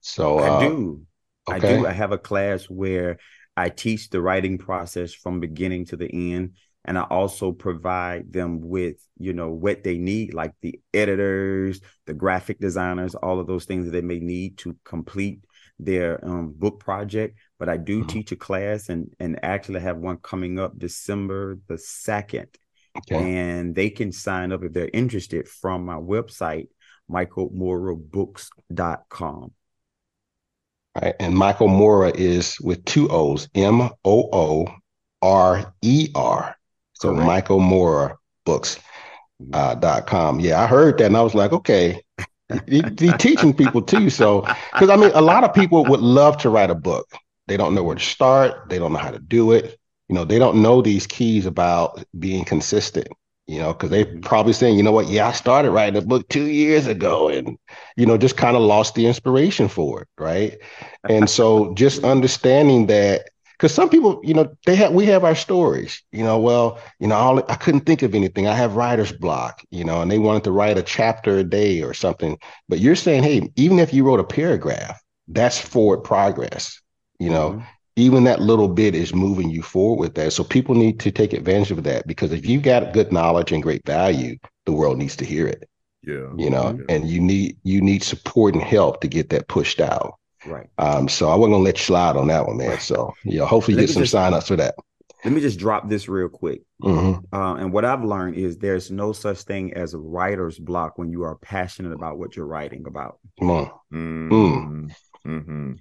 So 0.00 0.38
uh, 0.38 0.42
I 0.42 0.58
do, 0.60 1.06
okay. 1.48 1.56
I 1.56 1.78
do. 1.78 1.86
I 1.86 1.92
have 1.92 2.12
a 2.12 2.18
class 2.18 2.64
where 2.64 3.18
I 3.56 3.70
teach 3.70 4.10
the 4.10 4.20
writing 4.20 4.58
process 4.58 5.12
from 5.12 5.40
beginning 5.40 5.86
to 5.86 5.96
the 5.96 6.32
end 6.32 6.52
and 6.86 6.96
I 6.96 7.02
also 7.02 7.52
provide 7.52 8.32
them 8.32 8.60
with 8.60 8.96
you 9.18 9.32
know 9.32 9.50
what 9.50 9.82
they 9.82 9.98
need, 9.98 10.34
like 10.34 10.52
the 10.62 10.78
editors, 10.94 11.80
the 12.06 12.14
graphic 12.14 12.60
designers, 12.60 13.16
all 13.16 13.40
of 13.40 13.46
those 13.46 13.66
things 13.66 13.84
that 13.84 13.90
they 13.90 14.00
may 14.00 14.20
need 14.20 14.56
to 14.58 14.76
complete 14.84 15.44
their 15.78 16.24
um, 16.24 16.54
book 16.56 16.80
project. 16.80 17.38
But 17.58 17.68
I 17.68 17.76
do 17.76 17.98
mm-hmm. 17.98 18.08
teach 18.08 18.32
a 18.32 18.36
class, 18.36 18.88
and 18.88 19.10
and 19.18 19.38
actually 19.42 19.80
have 19.80 19.98
one 19.98 20.16
coming 20.18 20.60
up 20.60 20.78
December 20.78 21.58
the 21.66 21.76
second, 21.76 22.46
okay. 22.98 23.16
and 23.16 23.74
they 23.74 23.90
can 23.90 24.12
sign 24.12 24.52
up 24.52 24.62
if 24.62 24.72
they're 24.72 24.88
interested 24.92 25.48
from 25.48 25.84
my 25.84 25.96
website, 25.96 26.68
michaelmoorerbooks.com. 27.10 29.52
All 30.94 31.02
right, 31.02 31.16
and 31.18 31.34
Michael 31.34 31.66
Moorer 31.68 32.12
is 32.14 32.60
with 32.60 32.84
two 32.84 33.08
O's, 33.10 33.48
M 33.54 33.82
O 33.82 34.28
O 34.32 34.68
R 35.20 35.74
E 35.82 36.10
R. 36.14 36.56
So 37.00 37.10
Correct. 37.12 37.26
Michael 37.26 37.60
Moorer 37.60 38.18
books 38.44 38.78
uh, 39.52 39.74
dot 39.74 40.06
com. 40.06 40.40
Yeah, 40.40 40.62
I 40.62 40.66
heard 40.66 40.98
that 40.98 41.06
and 41.06 41.16
I 41.16 41.22
was 41.22 41.34
like, 41.34 41.52
okay, 41.52 42.02
he, 42.66 42.82
he 42.98 43.12
teaching 43.18 43.54
people 43.54 43.82
too. 43.82 44.10
So, 44.10 44.42
because 44.72 44.90
I 44.90 44.96
mean, 44.96 45.10
a 45.14 45.20
lot 45.20 45.44
of 45.44 45.54
people 45.54 45.84
would 45.84 46.00
love 46.00 46.36
to 46.38 46.50
write 46.50 46.70
a 46.70 46.74
book. 46.74 47.06
They 47.46 47.56
don't 47.56 47.74
know 47.74 47.82
where 47.82 47.96
to 47.96 48.02
start. 48.02 48.68
They 48.68 48.78
don't 48.78 48.92
know 48.92 48.98
how 48.98 49.10
to 49.10 49.18
do 49.18 49.52
it. 49.52 49.78
You 50.08 50.14
know, 50.14 50.24
they 50.24 50.38
don't 50.38 50.62
know 50.62 50.82
these 50.82 51.06
keys 51.06 51.46
about 51.46 52.02
being 52.18 52.44
consistent. 52.44 53.08
You 53.48 53.60
know, 53.60 53.72
because 53.72 53.90
they 53.90 54.04
mm-hmm. 54.04 54.20
probably 54.22 54.52
saying, 54.52 54.76
you 54.76 54.82
know 54.82 54.90
what, 54.90 55.06
yeah, 55.06 55.28
I 55.28 55.32
started 55.32 55.70
writing 55.70 56.02
a 56.02 56.04
book 56.04 56.28
two 56.28 56.46
years 56.46 56.88
ago, 56.88 57.28
and 57.28 57.56
you 57.96 58.04
know, 58.04 58.18
just 58.18 58.36
kind 58.36 58.56
of 58.56 58.62
lost 58.62 58.96
the 58.96 59.06
inspiration 59.06 59.68
for 59.68 60.02
it, 60.02 60.08
right? 60.18 60.58
And 61.08 61.30
so, 61.30 61.72
just 61.74 62.02
understanding 62.02 62.86
that 62.86 63.30
because 63.56 63.72
some 63.72 63.88
people, 63.88 64.20
you 64.22 64.34
know, 64.34 64.54
they 64.66 64.76
have 64.76 64.92
we 64.92 65.06
have 65.06 65.24
our 65.24 65.34
stories. 65.34 66.02
You 66.12 66.24
know, 66.24 66.38
well, 66.38 66.78
you 66.98 67.08
know, 67.08 67.14
all, 67.14 67.38
I 67.50 67.54
couldn't 67.54 67.86
think 67.86 68.02
of 68.02 68.14
anything. 68.14 68.46
I 68.46 68.54
have 68.54 68.76
writer's 68.76 69.12
block, 69.12 69.62
you 69.70 69.84
know, 69.84 70.02
and 70.02 70.10
they 70.10 70.18
wanted 70.18 70.44
to 70.44 70.52
write 70.52 70.76
a 70.76 70.82
chapter 70.82 71.38
a 71.38 71.44
day 71.44 71.82
or 71.82 71.94
something. 71.94 72.38
But 72.68 72.80
you're 72.80 72.96
saying, 72.96 73.22
hey, 73.22 73.50
even 73.56 73.78
if 73.78 73.94
you 73.94 74.04
wrote 74.04 74.20
a 74.20 74.24
paragraph, 74.24 75.00
that's 75.28 75.58
forward 75.58 75.98
progress. 75.98 76.80
You 77.18 77.30
know, 77.30 77.52
mm-hmm. 77.52 77.64
even 77.96 78.24
that 78.24 78.40
little 78.40 78.68
bit 78.68 78.94
is 78.94 79.14
moving 79.14 79.48
you 79.48 79.62
forward 79.62 80.00
with 80.00 80.14
that. 80.16 80.32
So 80.34 80.44
people 80.44 80.74
need 80.74 81.00
to 81.00 81.10
take 81.10 81.32
advantage 81.32 81.70
of 81.70 81.82
that 81.84 82.06
because 82.06 82.32
if 82.32 82.44
you've 82.44 82.62
got 82.62 82.92
good 82.92 83.10
knowledge 83.10 83.52
and 83.52 83.62
great 83.62 83.86
value, 83.86 84.36
the 84.66 84.72
world 84.72 84.98
needs 84.98 85.16
to 85.16 85.24
hear 85.24 85.46
it. 85.46 85.66
Yeah. 86.02 86.30
You 86.36 86.50
know, 86.50 86.78
yeah. 86.78 86.94
and 86.94 87.08
you 87.08 87.20
need 87.20 87.56
you 87.64 87.80
need 87.80 88.02
support 88.02 88.54
and 88.54 88.62
help 88.62 89.00
to 89.00 89.08
get 89.08 89.30
that 89.30 89.48
pushed 89.48 89.80
out. 89.80 90.14
Right. 90.46 90.68
Um, 90.78 91.08
so 91.08 91.28
I 91.28 91.34
wasn't 91.34 91.54
gonna 91.54 91.64
let 91.64 91.78
you 91.78 91.84
slide 91.84 92.16
on 92.16 92.28
that 92.28 92.46
one, 92.46 92.58
man. 92.58 92.78
So 92.80 93.14
yeah, 93.24 93.46
hopefully 93.46 93.76
you 93.76 93.80
get 93.82 93.90
some 93.92 94.02
just, 94.02 94.12
sign 94.12 94.34
ups 94.34 94.48
for 94.48 94.56
that. 94.56 94.74
let 95.24 95.32
me 95.32 95.40
just 95.40 95.58
drop 95.58 95.88
this 95.88 96.08
real 96.08 96.28
quick. 96.28 96.62
Mm-hmm. 96.82 97.34
Uh, 97.34 97.54
and 97.56 97.72
what 97.72 97.84
I've 97.84 98.04
learned 98.04 98.36
is 98.36 98.58
there's 98.58 98.90
no 98.90 99.12
such 99.12 99.42
thing 99.42 99.74
as 99.74 99.94
a 99.94 99.98
writer's 99.98 100.58
block 100.58 100.98
when 100.98 101.10
you 101.10 101.22
are 101.24 101.36
passionate 101.36 101.92
about 101.92 102.18
what 102.18 102.36
you're 102.36 102.46
writing 102.46 102.84
about. 102.86 103.18
Come 103.40 103.50
on. 103.50 103.70
Mm-hmm. 103.92 104.32
Mm. 104.32 104.94
Mm-hmm. 105.26 105.72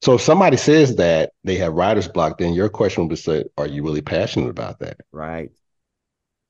So 0.00 0.14
if 0.14 0.22
somebody 0.22 0.56
says 0.56 0.96
that 0.96 1.32
they 1.44 1.56
have 1.56 1.74
writer's 1.74 2.08
block, 2.08 2.38
then 2.38 2.54
your 2.54 2.68
question 2.68 3.02
would 3.02 3.10
be 3.10 3.16
said, 3.16 3.46
are 3.58 3.66
you 3.66 3.82
really 3.82 4.00
passionate 4.00 4.48
about 4.48 4.78
that? 4.78 4.96
Right. 5.12 5.50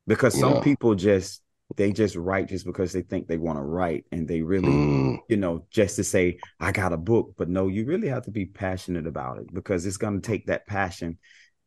Because 0.06 0.38
some 0.38 0.54
know? 0.54 0.60
people 0.60 0.94
just 0.94 1.42
they 1.76 1.92
just 1.92 2.16
write 2.16 2.48
just 2.48 2.64
because 2.64 2.92
they 2.92 3.02
think 3.02 3.26
they 3.26 3.36
want 3.36 3.58
to 3.58 3.62
write 3.62 4.06
and 4.10 4.26
they 4.26 4.40
really 4.40 4.68
mm. 4.68 5.18
you 5.28 5.36
know 5.36 5.66
just 5.70 5.96
to 5.96 6.04
say 6.04 6.38
i 6.60 6.72
got 6.72 6.94
a 6.94 6.96
book 6.96 7.34
but 7.36 7.48
no 7.48 7.68
you 7.68 7.84
really 7.84 8.08
have 8.08 8.24
to 8.24 8.30
be 8.30 8.46
passionate 8.46 9.06
about 9.06 9.38
it 9.38 9.52
because 9.52 9.84
it's 9.84 9.98
going 9.98 10.18
to 10.18 10.26
take 10.26 10.46
that 10.46 10.66
passion 10.66 11.18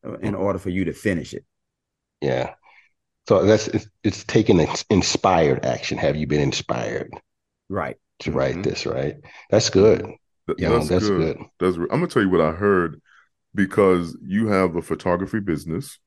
uh, 0.06 0.18
in 0.18 0.34
order 0.34 0.58
for 0.58 0.70
you 0.70 0.86
to 0.86 0.94
finish 0.94 1.34
it. 1.34 1.46
Yeah. 2.22 2.56
So 3.28 3.46
that's 3.46 3.68
it's, 3.68 3.88
it's 4.04 4.24
taking 4.24 4.60
inspired 4.90 5.64
action. 5.64 6.00
Have 6.00 6.16
you 6.16 6.26
been 6.26 6.42
inspired? 6.42 7.12
Right. 7.70 7.98
To 8.22 8.32
write 8.32 8.54
mm-hmm. 8.54 8.64
this 8.64 8.86
right? 8.86 9.18
That's 9.50 9.70
good. 9.70 10.12
Yeah 10.58 10.70
that's, 10.70 10.90
that's 10.90 11.08
good. 11.08 11.38
good. 11.38 11.46
That's 11.60 11.78
i'm 11.78 11.88
gonna 11.88 12.08
tell 12.08 12.24
you 12.24 12.30
what 12.30 12.42
i 12.42 12.52
heard 12.52 13.00
because 13.56 14.18
you 14.22 14.48
have 14.48 14.76
a 14.76 14.82
photography 14.82 15.40
business 15.40 15.98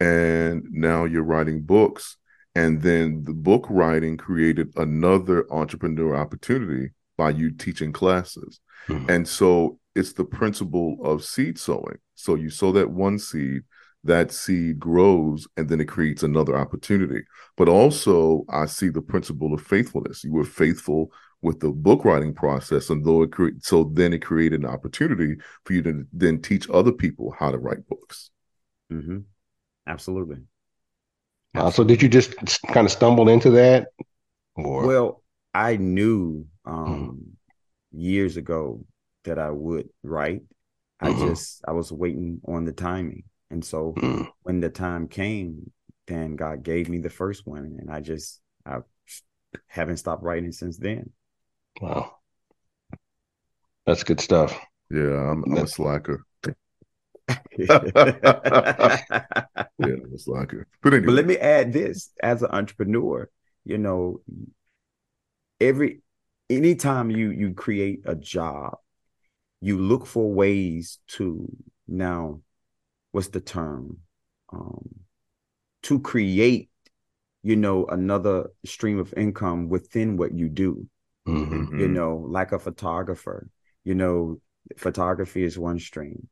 and 0.00 0.62
now 0.70 1.04
you're 1.04 1.22
writing 1.22 1.60
books 1.60 2.16
and 2.54 2.82
then 2.82 3.24
the 3.24 3.34
book 3.34 3.66
writing 3.68 4.16
created 4.16 4.72
another 4.76 5.46
entrepreneur 5.52 6.14
opportunity 6.14 6.90
by 7.16 7.30
you 7.30 7.50
teaching 7.50 7.92
classes. 7.92 8.60
Mm-hmm. 8.88 9.10
And 9.10 9.28
so 9.28 9.78
it's 9.94 10.12
the 10.12 10.24
principle 10.24 10.98
of 11.02 11.24
seed 11.24 11.58
sowing. 11.58 11.98
So 12.14 12.34
you 12.34 12.50
sow 12.50 12.72
that 12.72 12.90
one 12.90 13.18
seed, 13.18 13.62
that 14.04 14.32
seed 14.32 14.78
grows, 14.78 15.48
and 15.56 15.68
then 15.68 15.80
it 15.80 15.88
creates 15.88 16.22
another 16.22 16.56
opportunity. 16.56 17.22
But 17.56 17.68
also, 17.68 18.44
I 18.48 18.66
see 18.66 18.88
the 18.88 19.02
principle 19.02 19.54
of 19.54 19.62
faithfulness. 19.62 20.24
You 20.24 20.32
were 20.32 20.44
faithful 20.44 21.10
with 21.42 21.60
the 21.60 21.70
book 21.70 22.04
writing 22.04 22.34
process, 22.34 22.90
and 22.90 23.04
though 23.04 23.22
it 23.22 23.32
cre- 23.32 23.48
so 23.60 23.90
then 23.92 24.12
it 24.12 24.24
created 24.24 24.60
an 24.60 24.66
opportunity 24.66 25.36
for 25.64 25.72
you 25.72 25.82
to 25.82 26.06
then 26.12 26.40
teach 26.40 26.68
other 26.70 26.92
people 26.92 27.34
how 27.38 27.50
to 27.50 27.58
write 27.58 27.86
books. 27.88 28.30
Mm-hmm. 28.92 29.18
Absolutely. 29.86 30.38
Uh, 31.54 31.70
so 31.70 31.84
did 31.84 32.02
you 32.02 32.08
just 32.08 32.34
kind 32.68 32.86
of 32.86 32.90
stumble 32.90 33.28
into 33.28 33.50
that? 33.50 33.88
Or 34.56 34.86
well, 34.86 35.22
I 35.52 35.76
knew 35.76 36.46
um, 36.64 37.18
mm. 37.18 37.20
years 37.92 38.36
ago 38.36 38.84
that 39.24 39.38
I 39.38 39.50
would 39.50 39.88
write. 40.02 40.42
I 41.00 41.10
mm-hmm. 41.10 41.28
just 41.28 41.62
I 41.66 41.72
was 41.72 41.92
waiting 41.92 42.40
on 42.46 42.64
the 42.64 42.72
timing. 42.72 43.24
And 43.50 43.64
so 43.64 43.94
mm. 43.96 44.28
when 44.42 44.60
the 44.60 44.70
time 44.70 45.06
came, 45.06 45.70
then 46.06 46.36
God 46.36 46.62
gave 46.62 46.88
me 46.88 46.98
the 46.98 47.10
first 47.10 47.46
one 47.46 47.78
and 47.78 47.90
I 47.90 48.00
just 48.00 48.40
I 48.66 48.78
haven't 49.68 49.98
stopped 49.98 50.22
writing 50.22 50.52
since 50.52 50.76
then. 50.76 51.10
Wow. 51.80 52.16
That's 53.86 54.04
good 54.04 54.20
stuff. 54.20 54.58
Yeah, 54.90 55.30
I'm, 55.30 55.44
I'm 55.44 55.56
a 55.58 55.66
slacker. 55.66 56.24
yeah, 59.78 59.86
it's 60.12 60.28
like 60.28 60.52
it. 60.52 60.66
But, 60.82 60.94
anyway. 60.94 61.06
but 61.06 61.14
let 61.14 61.26
me 61.26 61.36
add 61.36 61.72
this: 61.72 62.10
as 62.22 62.42
an 62.42 62.50
entrepreneur, 62.50 63.28
you 63.64 63.78
know, 63.78 64.20
every 65.60 66.02
anytime 66.50 67.10
you 67.10 67.30
you 67.30 67.54
create 67.54 68.02
a 68.04 68.14
job, 68.14 68.76
you 69.60 69.78
look 69.78 70.06
for 70.06 70.32
ways 70.32 70.98
to 71.08 71.46
now, 71.88 72.40
what's 73.12 73.28
the 73.28 73.40
term? 73.40 73.98
Um, 74.52 74.88
to 75.82 76.00
create, 76.00 76.70
you 77.42 77.56
know, 77.56 77.86
another 77.86 78.50
stream 78.64 78.98
of 78.98 79.12
income 79.16 79.68
within 79.68 80.16
what 80.16 80.32
you 80.32 80.48
do. 80.48 80.86
Mm-hmm. 81.26 81.80
You 81.80 81.88
know, 81.88 82.24
like 82.28 82.52
a 82.52 82.58
photographer. 82.58 83.48
You 83.82 83.94
know, 83.94 84.40
photography 84.76 85.42
is 85.42 85.58
one 85.58 85.78
stream 85.78 86.28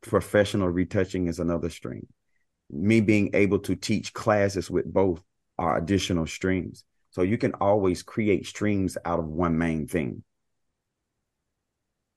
professional 0.00 0.68
retouching 0.68 1.26
is 1.26 1.38
another 1.38 1.70
stream. 1.70 2.06
Me 2.72 3.00
being 3.00 3.30
able 3.34 3.58
to 3.60 3.76
teach 3.76 4.12
classes 4.12 4.70
with 4.70 4.92
both 4.92 5.22
are 5.58 5.76
additional 5.76 6.26
streams. 6.26 6.84
So 7.10 7.22
you 7.22 7.38
can 7.38 7.52
always 7.54 8.02
create 8.02 8.46
streams 8.46 8.96
out 9.04 9.18
of 9.18 9.26
one 9.26 9.58
main 9.58 9.86
thing. 9.86 10.22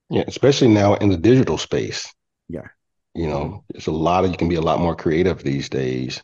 Yeah, 0.09 0.23
especially 0.27 0.67
now 0.67 0.95
in 0.95 1.09
the 1.09 1.17
digital 1.17 1.57
space. 1.57 2.13
Yeah. 2.47 2.67
You 3.15 3.27
know, 3.27 3.63
it's 3.69 3.87
a 3.87 3.91
lot 3.91 4.25
of 4.25 4.31
you 4.31 4.37
can 4.37 4.49
be 4.49 4.55
a 4.55 4.61
lot 4.61 4.79
more 4.79 4.95
creative 4.95 5.43
these 5.43 5.69
days 5.69 6.21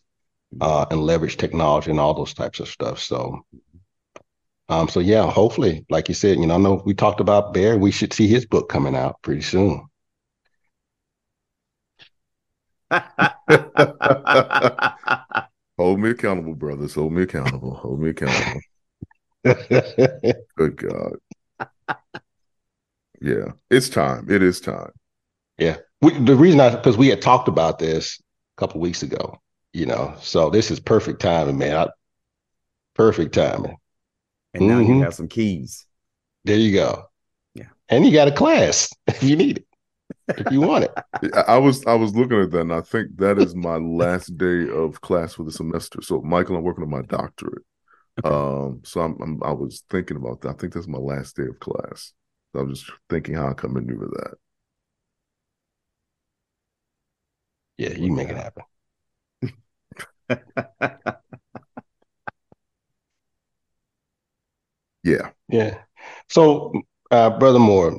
mm-hmm. 0.53 0.62
uh, 0.62 0.86
and 0.91 1.01
leverage 1.01 1.38
technology 1.38 1.89
and 1.89 2.00
all 2.00 2.13
those 2.13 2.33
types 2.33 2.59
of 2.59 2.67
stuff. 2.67 3.00
So 3.00 3.43
um, 4.69 4.88
so 4.88 5.00
yeah, 5.00 5.29
hopefully, 5.29 5.83
like 5.89 6.07
you 6.09 6.13
said, 6.13 6.38
you 6.38 6.45
know, 6.45 6.53
I 6.53 6.57
know 6.59 6.83
we 6.86 6.93
talked 6.93 7.19
about 7.19 7.53
Bear. 7.55 7.77
We 7.77 7.89
should 7.89 8.13
see 8.13 8.27
his 8.27 8.45
book 8.45 8.69
coming 8.69 8.95
out 8.95 9.19
pretty 9.24 9.41
soon. 9.41 9.88
Hold 15.77 15.99
me 15.99 16.11
accountable, 16.11 16.53
brothers. 16.53 16.93
Hold 16.93 17.13
me 17.13 17.23
accountable. 17.23 17.73
Hold 17.75 18.01
me 18.01 18.11
accountable. 18.11 18.61
Good 20.55 20.75
God. 20.75 21.15
Yeah, 23.21 23.51
it's 23.69 23.89
time. 23.89 24.29
It 24.29 24.43
is 24.43 24.61
time. 24.61 24.91
Yeah. 25.57 25.77
We, 26.01 26.17
the 26.17 26.35
reason 26.35 26.59
I, 26.59 26.75
because 26.75 26.97
we 26.97 27.07
had 27.07 27.21
talked 27.21 27.47
about 27.47 27.79
this 27.79 28.21
a 28.57 28.59
couple 28.59 28.79
weeks 28.79 29.03
ago, 29.03 29.39
you 29.73 29.85
know, 29.85 30.15
so 30.21 30.49
this 30.49 30.71
is 30.71 30.79
perfect 30.79 31.21
timing, 31.21 31.57
man. 31.57 31.75
I, 31.75 31.87
perfect 32.95 33.33
timing. 33.33 33.75
And 34.53 34.67
now 34.67 34.79
mm-hmm. 34.79 34.93
you 34.93 35.01
have 35.01 35.13
some 35.13 35.27
keys. 35.27 35.85
There 36.45 36.57
you 36.57 36.73
go. 36.73 37.05
Yeah. 37.55 37.65
And 37.89 38.05
you 38.05 38.11
got 38.11 38.27
a 38.27 38.31
class 38.31 38.89
if 39.07 39.23
you 39.23 39.35
need 39.35 39.57
it 39.57 39.65
if 40.29 40.51
you 40.51 40.61
want 40.61 40.85
it. 40.85 40.93
I 41.47 41.57
was 41.57 41.85
I 41.85 41.93
was 41.95 42.15
looking 42.15 42.39
at 42.41 42.51
that, 42.51 42.61
and 42.61 42.73
I 42.73 42.81
think 42.81 43.17
that 43.17 43.39
is 43.39 43.55
my 43.55 43.77
last 43.77 44.37
day 44.37 44.69
of 44.69 45.01
class 45.01 45.33
for 45.35 45.43
the 45.43 45.51
semester. 45.51 46.01
So, 46.01 46.21
Michael, 46.21 46.55
I'm 46.57 46.63
working 46.63 46.83
on 46.83 46.89
my 46.89 47.01
doctorate. 47.03 47.63
Um, 48.23 48.81
so 48.83 49.01
I'm, 49.01 49.19
I'm, 49.21 49.43
i 49.43 49.51
was 49.51 49.83
thinking 49.89 50.17
about 50.17 50.41
that. 50.41 50.49
I 50.49 50.53
think 50.53 50.73
that's 50.73 50.87
my 50.87 50.97
last 50.97 51.35
day 51.37 51.45
of 51.47 51.59
class. 51.59 52.13
So 52.53 52.61
I'm 52.61 52.69
just 52.69 52.89
thinking 53.09 53.35
how 53.35 53.49
I 53.49 53.53
can 53.53 53.73
maneuver 53.73 54.07
that. 54.07 54.35
Yeah, 57.77 57.93
you 57.97 58.11
make 58.11 58.29
it 58.29 58.35
happen. 58.35 58.63
yeah. 65.03 65.31
Yeah. 65.49 65.77
So, 66.29 66.73
uh, 67.11 67.37
Brother 67.39 67.59
Moorer, 67.59 67.97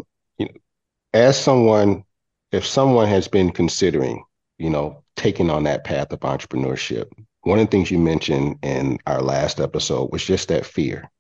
as 1.13 1.41
someone 1.41 2.05
if 2.53 2.67
someone 2.67 3.07
has 3.07 3.29
been 3.29 3.51
considering, 3.51 4.25
you 4.59 4.71
know, 4.71 5.03
taking 5.17 5.51
on 5.51 5.65
that 5.65 5.85
path 5.85 6.13
of 6.13 6.21
entrepreneurship, 6.21 7.07
one 7.43 7.59
of 7.59 7.67
the 7.67 7.71
things 7.71 7.91
you 7.91 7.99
mentioned 7.99 8.59
in 8.63 8.99
our 9.07 9.23
last 9.23 9.61
episode 9.61 10.11
was 10.13 10.25
just 10.25 10.49
that 10.49 10.67
fear, 10.67 11.11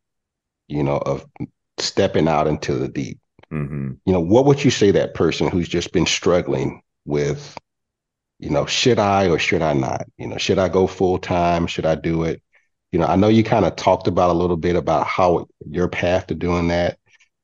you 0.68 0.82
know, 0.82 0.98
of 0.98 1.24
stepping 1.78 2.28
out 2.28 2.46
into 2.46 2.74
the 2.74 2.88
deep. 2.88 3.18
Mm-hmm. 3.52 3.92
You 4.04 4.12
know, 4.12 4.20
what 4.20 4.44
would 4.46 4.64
you 4.64 4.70
say 4.70 4.90
that 4.90 5.14
person 5.14 5.48
who's 5.48 5.68
just 5.68 5.92
been 5.92 6.06
struggling 6.06 6.82
with, 7.04 7.56
you 8.38 8.50
know, 8.50 8.66
should 8.66 8.98
I 8.98 9.28
or 9.28 9.38
should 9.38 9.62
I 9.62 9.72
not? 9.72 10.06
You 10.18 10.28
know, 10.28 10.36
should 10.36 10.58
I 10.58 10.68
go 10.68 10.86
full 10.86 11.18
time? 11.18 11.66
Should 11.66 11.86
I 11.86 11.94
do 11.94 12.24
it? 12.24 12.42
You 12.92 12.98
know, 12.98 13.06
I 13.06 13.16
know 13.16 13.28
you 13.28 13.44
kind 13.44 13.64
of 13.64 13.76
talked 13.76 14.08
about 14.08 14.30
a 14.30 14.38
little 14.38 14.56
bit 14.56 14.76
about 14.76 15.06
how 15.06 15.46
your 15.68 15.88
path 15.88 16.26
to 16.28 16.34
doing 16.34 16.68
that. 16.68 16.98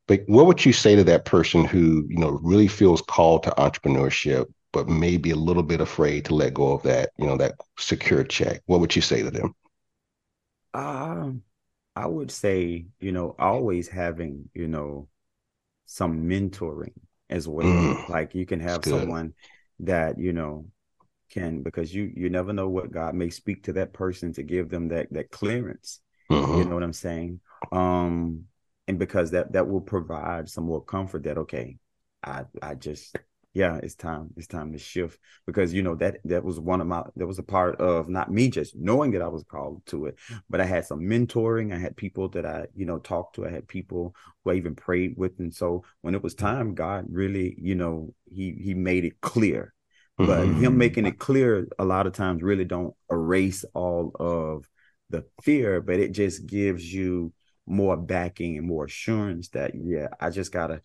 But 0.06 0.22
what 0.26 0.46
would 0.46 0.64
you 0.64 0.72
say 0.72 0.94
to 0.96 1.04
that 1.04 1.24
person 1.24 1.64
who, 1.64 2.06
you 2.08 2.18
know, 2.18 2.38
really 2.42 2.68
feels 2.68 3.02
called 3.02 3.42
to 3.44 3.50
entrepreneurship, 3.50 4.46
but 4.72 4.88
maybe 4.88 5.30
a 5.30 5.36
little 5.36 5.62
bit 5.62 5.80
afraid 5.80 6.24
to 6.26 6.34
let 6.34 6.54
go 6.54 6.72
of 6.72 6.82
that, 6.84 7.10
you 7.18 7.26
know, 7.26 7.36
that 7.36 7.54
secure 7.78 8.22
check? 8.22 8.62
What 8.66 8.80
would 8.80 8.94
you 8.94 9.02
say 9.02 9.22
to 9.22 9.30
them? 9.30 9.54
Um, 10.74 11.42
I 11.94 12.06
would 12.06 12.30
say, 12.30 12.86
you 13.00 13.12
know, 13.12 13.34
always 13.38 13.88
having, 13.88 14.48
you 14.54 14.68
know, 14.68 15.08
some 15.86 16.28
mentoring 16.28 16.92
as 17.30 17.48
well. 17.48 17.66
Mm, 17.66 18.08
like 18.08 18.34
you 18.34 18.46
can 18.46 18.60
have 18.60 18.84
someone 18.84 19.34
that, 19.80 20.18
you 20.18 20.32
know, 20.32 20.66
can 21.30 21.62
because 21.62 21.92
you 21.92 22.12
you 22.14 22.30
never 22.30 22.52
know 22.52 22.68
what 22.68 22.92
God 22.92 23.14
may 23.14 23.30
speak 23.30 23.64
to 23.64 23.72
that 23.74 23.92
person 23.92 24.32
to 24.34 24.42
give 24.42 24.68
them 24.68 24.88
that 24.88 25.12
that 25.12 25.30
clearance. 25.30 26.00
Mm-hmm. 26.30 26.58
You 26.58 26.64
know 26.64 26.74
what 26.74 26.84
I'm 26.84 26.92
saying? 26.92 27.40
Um 27.72 28.44
and 28.88 28.98
because 28.98 29.30
that 29.32 29.52
that 29.52 29.68
will 29.68 29.80
provide 29.80 30.48
some 30.48 30.64
more 30.64 30.82
comfort 30.82 31.24
that 31.24 31.38
okay 31.38 31.76
i 32.22 32.44
i 32.62 32.74
just 32.74 33.16
yeah 33.56 33.80
it's 33.82 33.94
time 33.94 34.28
it's 34.36 34.46
time 34.46 34.70
to 34.72 34.78
shift. 34.78 35.18
Because 35.46 35.72
you 35.72 35.82
know 35.82 35.94
that 35.96 36.18
that 36.24 36.44
was 36.44 36.60
one 36.60 36.82
of 36.82 36.86
my 36.86 37.02
that 37.16 37.26
was 37.26 37.38
a 37.38 37.42
part 37.42 37.80
of 37.80 38.06
not 38.06 38.30
me 38.30 38.50
just 38.50 38.76
knowing 38.76 39.12
that 39.12 39.22
i 39.22 39.28
was 39.28 39.44
called 39.44 39.80
to 39.86 40.06
it 40.06 40.18
but 40.50 40.60
i 40.60 40.66
had 40.66 40.84
some 40.84 41.00
mentoring. 41.00 41.74
I 41.74 41.78
had 41.78 41.96
people 41.96 42.28
that 42.30 42.44
i 42.44 42.66
you 42.74 42.84
know 42.84 42.98
talked 42.98 43.36
to. 43.36 43.46
I 43.46 43.50
had 43.50 43.66
people 43.66 44.14
who 44.44 44.50
i 44.50 44.54
even 44.54 44.74
prayed 44.74 45.14
with. 45.16 45.38
And 45.38 45.54
so 45.54 45.84
when 46.02 46.14
it 46.14 46.22
was 46.22 46.34
time 46.34 46.74
god 46.74 47.06
really 47.08 47.56
you 47.58 47.74
know 47.74 48.12
he 48.26 48.52
he 48.52 48.74
made 48.74 49.06
it 49.06 49.20
clear. 49.22 49.72
But 50.18 50.26
mm-hmm. 50.26 50.60
him 50.62 50.78
making 50.78 51.06
it 51.06 51.18
clear 51.18 51.66
a 51.78 51.84
lot 51.84 52.06
of 52.06 52.12
times 52.12 52.42
really 52.42 52.64
don't 52.64 52.94
erase 53.10 53.64
all 53.72 54.12
of 54.20 54.68
the 55.08 55.24
fear 55.42 55.80
but 55.80 56.00
it 56.00 56.12
just 56.12 56.46
gives 56.46 56.92
you 56.92 57.32
more 57.66 57.96
backing 57.96 58.56
and 58.56 58.66
more 58.66 58.84
assurance 58.84 59.48
that 59.48 59.72
yeah 59.74 60.08
i 60.20 60.30
just 60.30 60.52
gotta 60.52 60.80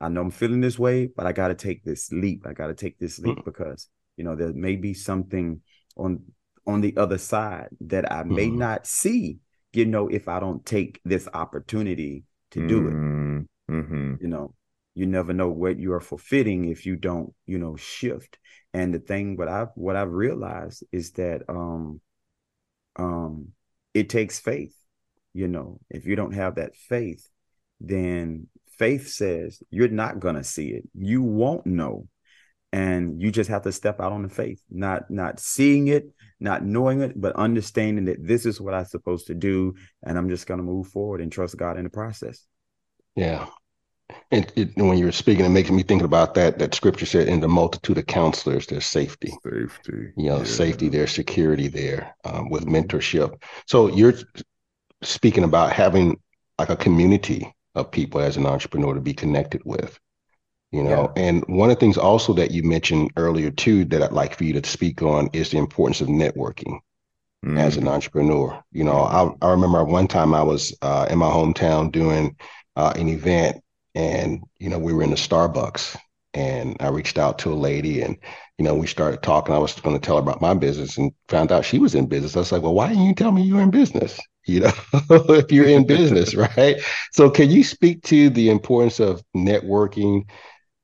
i 0.00 0.08
know 0.08 0.20
i'm 0.20 0.30
feeling 0.30 0.60
this 0.60 0.78
way 0.78 1.06
but 1.06 1.26
i 1.26 1.32
gotta 1.32 1.54
take 1.54 1.82
this 1.84 2.12
leap 2.12 2.46
i 2.46 2.52
gotta 2.52 2.74
take 2.74 2.98
this 2.98 3.18
leap 3.18 3.36
mm-hmm. 3.36 3.44
because 3.44 3.88
you 4.16 4.24
know 4.24 4.36
there 4.36 4.52
may 4.52 4.76
be 4.76 4.94
something 4.94 5.60
on 5.96 6.22
on 6.66 6.80
the 6.80 6.96
other 6.96 7.18
side 7.18 7.68
that 7.80 8.10
i 8.12 8.22
may 8.22 8.46
mm-hmm. 8.46 8.58
not 8.58 8.86
see 8.86 9.38
you 9.72 9.84
know 9.84 10.08
if 10.08 10.28
i 10.28 10.38
don't 10.38 10.64
take 10.64 11.00
this 11.04 11.28
opportunity 11.34 12.24
to 12.50 12.66
do 12.66 12.88
it 12.88 12.94
mm-hmm. 13.72 14.14
you 14.20 14.28
know 14.28 14.54
you 14.94 15.06
never 15.06 15.32
know 15.32 15.48
what 15.48 15.78
you 15.78 15.92
are 15.92 16.00
fulfilling 16.00 16.66
if 16.66 16.86
you 16.86 16.96
don't 16.96 17.32
you 17.46 17.58
know 17.58 17.76
shift 17.76 18.38
and 18.72 18.92
the 18.92 18.98
thing 18.98 19.36
what 19.36 19.48
i've 19.48 19.70
what 19.74 19.96
i've 19.96 20.10
realized 20.10 20.84
is 20.92 21.12
that 21.12 21.42
um 21.48 22.00
um 22.96 23.48
it 23.94 24.08
takes 24.08 24.38
faith 24.38 24.74
you 25.32 25.48
know 25.48 25.80
if 25.90 26.06
you 26.06 26.16
don't 26.16 26.34
have 26.34 26.56
that 26.56 26.76
faith 26.76 27.28
then 27.80 28.46
faith 28.78 29.08
says 29.08 29.62
you're 29.70 29.88
not 29.88 30.20
going 30.20 30.34
to 30.34 30.44
see 30.44 30.68
it 30.68 30.88
you 30.94 31.22
won't 31.22 31.66
know 31.66 32.06
and 32.72 33.20
you 33.20 33.30
just 33.30 33.50
have 33.50 33.62
to 33.62 33.72
step 33.72 34.00
out 34.00 34.12
on 34.12 34.22
the 34.22 34.28
faith 34.28 34.62
not 34.70 35.10
not 35.10 35.40
seeing 35.40 35.88
it 35.88 36.10
not 36.38 36.64
knowing 36.64 37.00
it 37.00 37.20
but 37.20 37.34
understanding 37.36 38.06
that 38.06 38.24
this 38.24 38.46
is 38.46 38.60
what 38.60 38.74
i'm 38.74 38.84
supposed 38.84 39.26
to 39.26 39.34
do 39.34 39.74
and 40.02 40.16
i'm 40.16 40.28
just 40.28 40.46
going 40.46 40.58
to 40.58 40.64
move 40.64 40.86
forward 40.86 41.20
and 41.20 41.32
trust 41.32 41.56
god 41.56 41.76
in 41.76 41.84
the 41.84 41.90
process 41.90 42.46
yeah 43.16 43.46
and 44.30 44.50
it, 44.56 44.76
when 44.76 44.98
you 44.98 45.04
were 45.04 45.12
speaking, 45.12 45.44
it 45.44 45.50
makes 45.50 45.70
me 45.70 45.82
think 45.82 46.02
about 46.02 46.34
that. 46.34 46.58
That 46.58 46.74
scripture 46.74 47.06
said, 47.06 47.28
"In 47.28 47.40
the 47.40 47.48
multitude 47.48 47.98
of 47.98 48.06
counselors, 48.06 48.66
there's 48.66 48.86
safety. 48.86 49.32
Safety, 49.44 50.12
you 50.16 50.30
know, 50.30 50.38
yeah. 50.38 50.44
safety. 50.44 50.88
There's 50.88 51.12
security 51.12 51.68
there 51.68 52.14
um, 52.24 52.48
with 52.50 52.66
mentorship. 52.66 53.40
So 53.66 53.88
you're 53.88 54.14
speaking 55.02 55.44
about 55.44 55.72
having 55.72 56.18
like 56.58 56.70
a 56.70 56.76
community 56.76 57.54
of 57.74 57.90
people 57.90 58.20
as 58.20 58.36
an 58.36 58.46
entrepreneur 58.46 58.94
to 58.94 59.00
be 59.00 59.14
connected 59.14 59.62
with. 59.64 59.98
You 60.72 60.84
know, 60.84 61.12
yeah. 61.16 61.22
and 61.22 61.44
one 61.48 61.70
of 61.70 61.76
the 61.76 61.80
things 61.80 61.98
also 61.98 62.32
that 62.34 62.52
you 62.52 62.62
mentioned 62.62 63.10
earlier 63.16 63.50
too 63.50 63.84
that 63.86 64.02
I'd 64.02 64.12
like 64.12 64.36
for 64.36 64.44
you 64.44 64.52
to 64.60 64.68
speak 64.68 65.02
on 65.02 65.28
is 65.32 65.50
the 65.50 65.58
importance 65.58 66.00
of 66.00 66.06
networking 66.06 66.78
mm. 67.44 67.58
as 67.58 67.76
an 67.76 67.88
entrepreneur. 67.88 68.62
You 68.70 68.84
know, 68.84 69.00
I, 69.00 69.32
I 69.44 69.50
remember 69.50 69.82
one 69.82 70.06
time 70.06 70.32
I 70.32 70.44
was 70.44 70.72
uh, 70.80 71.06
in 71.10 71.18
my 71.18 71.28
hometown 71.28 71.90
doing 71.90 72.36
uh, 72.76 72.92
an 72.94 73.08
event 73.08 73.62
and 73.94 74.42
you 74.58 74.68
know 74.68 74.78
we 74.78 74.92
were 74.92 75.02
in 75.02 75.10
the 75.10 75.16
starbucks 75.16 75.96
and 76.34 76.76
i 76.80 76.88
reached 76.88 77.18
out 77.18 77.38
to 77.38 77.52
a 77.52 77.54
lady 77.54 78.02
and 78.02 78.16
you 78.60 78.64
know 78.64 78.74
we 78.74 78.86
started 78.86 79.22
talking 79.22 79.54
i 79.54 79.58
was 79.58 79.72
going 79.80 79.98
to 79.98 80.06
tell 80.06 80.16
her 80.16 80.22
about 80.22 80.42
my 80.42 80.52
business 80.52 80.98
and 80.98 81.12
found 81.28 81.50
out 81.50 81.64
she 81.64 81.78
was 81.78 81.94
in 81.94 82.06
business 82.06 82.36
i 82.36 82.40
was 82.40 82.52
like 82.52 82.60
well 82.60 82.74
why 82.74 82.88
didn't 82.88 83.06
you 83.06 83.14
tell 83.14 83.32
me 83.32 83.40
you 83.42 83.54
were 83.54 83.62
in 83.62 83.70
business 83.70 84.20
you 84.46 84.60
know 84.60 84.72
if 85.10 85.50
you're 85.50 85.66
in 85.66 85.86
business 85.86 86.34
right 86.58 86.76
so 87.10 87.30
can 87.30 87.50
you 87.50 87.64
speak 87.64 88.02
to 88.02 88.28
the 88.28 88.50
importance 88.50 89.00
of 89.00 89.22
networking 89.34 90.28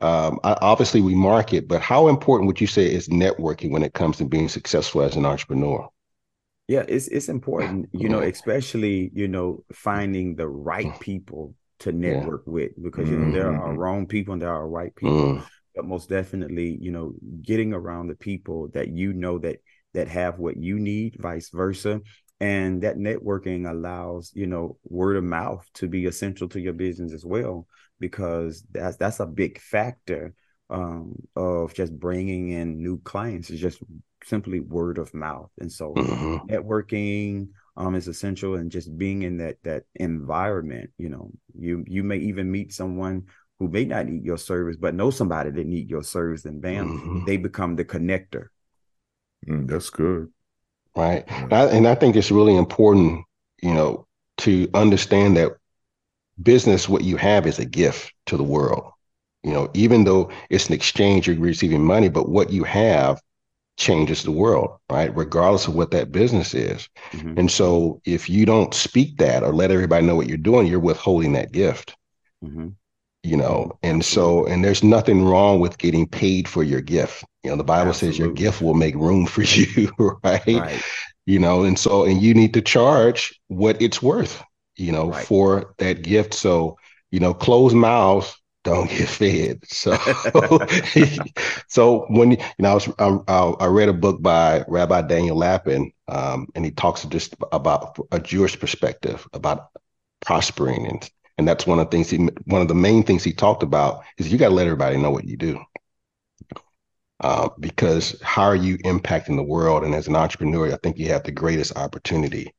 um, 0.00 0.40
obviously 0.42 1.02
we 1.02 1.14
market 1.14 1.68
but 1.68 1.82
how 1.82 2.08
important 2.08 2.46
would 2.46 2.60
you 2.62 2.66
say 2.66 2.90
is 2.90 3.08
networking 3.08 3.70
when 3.70 3.82
it 3.82 3.92
comes 3.92 4.16
to 4.16 4.24
being 4.24 4.48
successful 4.48 5.02
as 5.02 5.14
an 5.14 5.26
entrepreneur 5.26 5.86
yeah 6.68 6.84
it's 6.88 7.08
it's 7.08 7.28
important 7.28 7.90
you 7.92 8.08
know 8.08 8.20
especially 8.20 9.10
you 9.12 9.28
know 9.28 9.62
finding 9.74 10.34
the 10.34 10.48
right 10.48 10.86
mm. 10.86 11.00
people 11.00 11.54
to 11.78 11.92
network 11.92 12.42
yeah. 12.46 12.52
with 12.52 12.82
because 12.82 13.08
you 13.10 13.18
know 13.18 13.32
there 13.32 13.54
are 13.54 13.68
mm-hmm. 13.68 13.78
wrong 13.78 14.06
people 14.06 14.32
and 14.32 14.40
there 14.40 14.52
are 14.52 14.66
right 14.66 14.94
people 14.96 15.34
mm. 15.34 15.46
But 15.76 15.84
most 15.84 16.08
definitely 16.08 16.78
you 16.80 16.90
know 16.90 17.12
getting 17.42 17.72
around 17.72 18.08
the 18.08 18.16
people 18.16 18.68
that 18.72 18.88
you 18.88 19.12
know 19.12 19.38
that 19.38 19.58
that 19.94 20.08
have 20.08 20.38
what 20.38 20.56
you 20.56 20.78
need 20.78 21.16
vice 21.20 21.50
versa 21.50 22.00
and 22.40 22.82
that 22.82 22.96
networking 22.96 23.70
allows 23.70 24.32
you 24.34 24.46
know 24.46 24.76
word 24.84 25.16
of 25.16 25.24
mouth 25.24 25.64
to 25.74 25.86
be 25.86 26.06
essential 26.06 26.48
to 26.48 26.60
your 26.60 26.72
business 26.72 27.12
as 27.12 27.24
well 27.24 27.66
because 28.00 28.64
that's 28.72 28.96
that's 28.96 29.20
a 29.20 29.26
big 29.26 29.60
factor 29.60 30.34
um, 30.68 31.14
of 31.36 31.72
just 31.74 31.96
bringing 31.96 32.48
in 32.48 32.82
new 32.82 32.98
clients 33.02 33.50
is 33.50 33.60
just 33.60 33.78
simply 34.24 34.58
word 34.58 34.98
of 34.98 35.14
mouth 35.14 35.50
and 35.60 35.70
so 35.70 35.94
mm-hmm. 35.94 36.52
networking 36.52 37.48
um, 37.76 37.94
is 37.94 38.08
essential 38.08 38.56
and 38.56 38.70
just 38.70 38.96
being 38.98 39.22
in 39.22 39.36
that 39.36 39.56
that 39.62 39.84
environment 39.94 40.90
you 40.98 41.08
know 41.08 41.30
you 41.56 41.84
you 41.86 42.02
may 42.02 42.16
even 42.16 42.50
meet 42.50 42.72
someone 42.72 43.22
who 43.58 43.68
may 43.68 43.84
not 43.84 44.06
need 44.06 44.24
your 44.24 44.38
service 44.38 44.76
but 44.76 44.94
know 44.94 45.10
somebody 45.10 45.50
that 45.50 45.66
need 45.66 45.90
your 45.90 46.02
service 46.02 46.44
and 46.44 46.60
bam 46.60 46.88
mm-hmm. 46.88 47.24
they 47.24 47.36
become 47.36 47.76
the 47.76 47.84
connector 47.84 48.48
mm, 49.46 49.66
that's 49.68 49.90
good 49.90 50.30
right 50.94 51.24
and 51.28 51.52
I, 51.52 51.64
and 51.66 51.88
I 51.88 51.94
think 51.94 52.16
it's 52.16 52.30
really 52.30 52.56
important 52.56 53.24
you 53.62 53.74
know 53.74 54.06
to 54.38 54.68
understand 54.74 55.36
that 55.36 55.56
business 56.42 56.88
what 56.88 57.04
you 57.04 57.16
have 57.16 57.46
is 57.46 57.58
a 57.58 57.64
gift 57.64 58.12
to 58.26 58.36
the 58.36 58.44
world 58.44 58.90
you 59.42 59.52
know 59.52 59.70
even 59.74 60.04
though 60.04 60.30
it's 60.50 60.68
an 60.68 60.74
exchange 60.74 61.26
you're 61.26 61.36
receiving 61.36 61.84
money 61.84 62.08
but 62.08 62.28
what 62.28 62.50
you 62.50 62.64
have 62.64 63.20
changes 63.76 64.22
the 64.22 64.30
world, 64.30 64.78
right? 64.90 65.14
Regardless 65.14 65.66
of 65.66 65.74
what 65.74 65.90
that 65.90 66.12
business 66.12 66.54
is. 66.54 66.88
Mm-hmm. 67.12 67.38
And 67.38 67.50
so 67.50 68.00
if 68.04 68.28
you 68.28 68.46
don't 68.46 68.72
speak 68.74 69.18
that 69.18 69.42
or 69.42 69.52
let 69.52 69.70
everybody 69.70 70.06
know 70.06 70.16
what 70.16 70.28
you're 70.28 70.38
doing, 70.38 70.66
you're 70.66 70.80
withholding 70.80 71.32
that 71.34 71.52
gift. 71.52 71.94
Mm-hmm. 72.44 72.68
You 73.26 73.36
know, 73.36 73.76
and 73.82 74.04
so, 74.04 74.46
and 74.46 74.64
there's 74.64 74.84
nothing 74.84 75.24
wrong 75.24 75.58
with 75.58 75.78
getting 75.78 76.06
paid 76.06 76.46
for 76.46 76.62
your 76.62 76.80
gift. 76.80 77.24
You 77.42 77.50
know, 77.50 77.56
the 77.56 77.64
Bible 77.64 77.88
Absolutely. 77.88 78.12
says 78.12 78.18
your 78.20 78.32
gift 78.32 78.62
will 78.62 78.74
make 78.74 78.94
room 78.94 79.26
for 79.26 79.42
you, 79.42 79.90
right? 80.22 80.46
right? 80.46 80.82
You 81.26 81.40
know, 81.40 81.64
and 81.64 81.76
so, 81.76 82.04
and 82.04 82.22
you 82.22 82.34
need 82.34 82.54
to 82.54 82.62
charge 82.62 83.34
what 83.48 83.82
it's 83.82 84.00
worth, 84.00 84.40
you 84.76 84.92
know, 84.92 85.10
right. 85.10 85.26
for 85.26 85.74
that 85.78 86.02
gift. 86.02 86.34
So, 86.34 86.78
you 87.10 87.18
know, 87.18 87.34
closed 87.34 87.74
mouths 87.74 88.32
don't 88.62 88.88
get 88.96 89.08
fed. 89.08 89.58
So, 89.64 89.96
so 91.68 92.06
when 92.10 92.30
you 92.30 92.38
know, 92.60 92.70
I 92.70 92.74
was 92.74 92.88
I, 93.26 93.64
I, 93.64 93.66
read 93.66 93.88
a 93.88 93.92
book 93.92 94.22
by 94.22 94.64
Rabbi 94.68 95.02
Daniel 95.02 95.36
Lapin, 95.36 95.90
um, 96.06 96.46
and 96.54 96.64
he 96.64 96.70
talks 96.70 97.04
just 97.06 97.34
about 97.50 97.98
a 98.12 98.20
Jewish 98.20 98.56
perspective 98.56 99.26
about 99.32 99.70
prospering, 100.20 100.86
and 100.86 101.10
and 101.38 101.46
that's 101.46 101.66
one 101.66 101.78
of 101.78 101.86
the 101.86 101.90
things 101.90 102.10
he 102.10 102.28
one 102.44 102.62
of 102.62 102.68
the 102.68 102.74
main 102.74 103.02
things 103.02 103.22
he 103.22 103.32
talked 103.32 103.62
about 103.62 104.02
is 104.18 104.30
you 104.30 104.38
got 104.38 104.48
to 104.48 104.54
let 104.54 104.66
everybody 104.66 104.96
know 104.96 105.10
what 105.10 105.24
you 105.24 105.36
do. 105.36 105.60
Uh, 107.20 107.48
because 107.60 108.20
how 108.22 108.44
are 108.44 108.56
you 108.56 108.76
impacting 108.78 109.36
the 109.36 109.42
world? 109.42 109.84
And 109.84 109.94
as 109.94 110.06
an 110.06 110.16
entrepreneur, 110.16 110.72
I 110.72 110.76
think 110.82 110.98
you 110.98 111.08
have 111.08 111.22
the 111.22 111.32
greatest 111.32 111.76
opportunity 111.76 112.54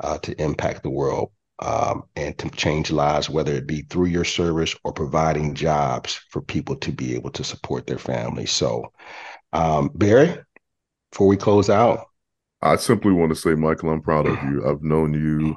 uh, 0.00 0.18
to 0.18 0.42
impact 0.42 0.82
the 0.82 0.90
world 0.90 1.30
um, 1.60 2.04
and 2.14 2.36
to 2.38 2.50
change 2.50 2.90
lives, 2.90 3.30
whether 3.30 3.52
it 3.54 3.66
be 3.66 3.82
through 3.82 4.06
your 4.06 4.24
service 4.24 4.76
or 4.84 4.92
providing 4.92 5.54
jobs 5.54 6.20
for 6.28 6.42
people 6.42 6.76
to 6.76 6.92
be 6.92 7.14
able 7.14 7.30
to 7.30 7.44
support 7.44 7.86
their 7.86 7.98
families. 7.98 8.50
So, 8.50 8.92
um, 9.54 9.90
Barry, 9.94 10.36
before 11.10 11.26
we 11.26 11.36
close 11.38 11.70
out, 11.70 12.06
I 12.60 12.76
simply 12.76 13.12
want 13.12 13.30
to 13.30 13.36
say, 13.36 13.54
Michael, 13.54 13.90
I'm 13.90 14.02
proud 14.02 14.26
of 14.26 14.34
you. 14.44 14.68
I've 14.68 14.82
known 14.82 15.14
you 15.14 15.56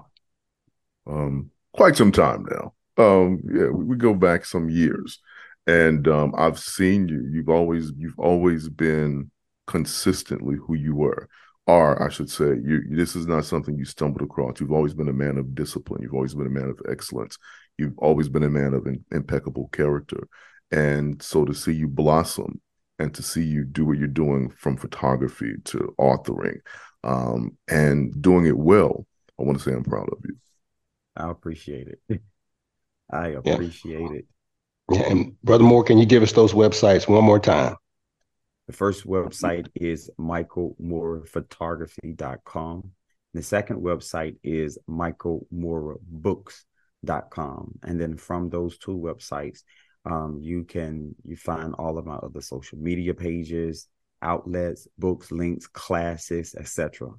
um, 1.08 1.52
quite 1.76 1.96
some 1.96 2.12
time 2.12 2.46
now. 2.50 2.74
Um, 2.98 3.42
yeah, 3.52 3.68
we, 3.68 3.84
we, 3.84 3.96
go 3.98 4.14
back 4.14 4.46
some 4.46 4.70
years, 4.70 5.20
and 5.68 6.08
um, 6.08 6.34
I've 6.38 6.58
seen 6.58 7.10
you. 7.10 7.28
You've 7.30 7.50
always 7.50 7.92
you've 7.98 8.20
always 8.20 8.70
been 8.70 9.32
consistently 9.68 10.56
who 10.56 10.76
you 10.76 10.96
were 10.96 11.28
are, 11.68 12.02
I 12.02 12.10
should 12.10 12.30
say, 12.30 12.58
you, 12.64 12.84
this 12.90 13.16
is 13.16 13.28
not 13.28 13.46
something 13.46 13.78
you 13.78 13.86
stumbled 13.86 14.22
across. 14.22 14.60
You've 14.60 14.72
always 14.72 14.94
been 14.94 15.10
a 15.10 15.14
man 15.14 15.38
of 15.38 15.56
discipline. 15.56 16.02
You've 16.02 16.14
always 16.14 16.36
been 16.36 16.46
a 16.46 16.50
man 16.50 16.70
of 16.70 16.80
excellence. 16.90 17.38
You've 17.78 17.98
always 17.98 18.30
been 18.30 18.44
a 18.44 18.50
man 18.50 18.74
of 18.74 18.86
in, 18.86 19.04
impeccable 19.12 19.70
character. 19.70 20.28
And 20.72 21.22
so 21.22 21.46
to 21.46 21.54
see 21.54 21.74
you 21.74 21.88
blossom 21.88 22.62
and 23.00 23.14
to 23.16 23.24
see 23.24 23.44
you 23.44 23.66
do 23.66 23.86
what 23.86 23.98
you're 23.98 24.08
doing 24.08 24.50
from 24.50 24.78
photography 24.78 25.56
to 25.66 25.94
authoring 26.00 26.58
um, 27.04 27.58
and 27.68 28.22
doing 28.22 28.46
it 28.46 28.58
well, 28.58 29.06
I 29.40 29.44
want 29.44 29.58
to 29.58 29.64
say 29.64 29.76
I'm 29.76 29.84
proud 29.84 30.08
of 30.12 30.20
you. 30.24 30.38
I 31.16 31.30
appreciate 31.30 31.88
it. 31.88 32.22
I 33.12 33.28
appreciate 33.30 34.02
yeah. 34.02 34.18
it. 34.18 34.26
Yeah, 34.92 35.10
and 35.10 35.42
Brother 35.42 35.64
Moorer, 35.64 35.84
can 35.84 35.98
you 35.98 36.06
give 36.06 36.22
us 36.24 36.34
those 36.34 36.54
websites 36.54 37.08
one 37.08 37.24
more 37.24 37.40
time? 37.40 37.76
The 38.68 38.74
first 38.74 39.06
website 39.06 39.68
is 39.76 40.10
michaelmoorerphotography.com. 40.20 42.92
The 43.34 43.44
second 43.44 43.82
website 43.82 44.36
is 44.44 44.78
michaelmoorerbooks.com. 44.90 47.80
And 47.84 48.02
then 48.02 48.18
from 48.18 48.50
those 48.50 48.78
two 48.78 48.98
websites, 48.98 49.64
um, 50.06 50.40
you 50.42 50.64
can 50.64 51.16
you 51.24 51.36
find 51.36 51.74
all 51.76 51.98
of 51.98 52.06
my 52.06 52.16
other 52.16 52.40
social 52.42 52.78
media 52.78 53.14
pages, 53.14 53.88
outlets, 54.22 54.88
books, 54.98 55.32
links, 55.32 55.68
classes, 55.68 56.56
etc. 56.58 57.10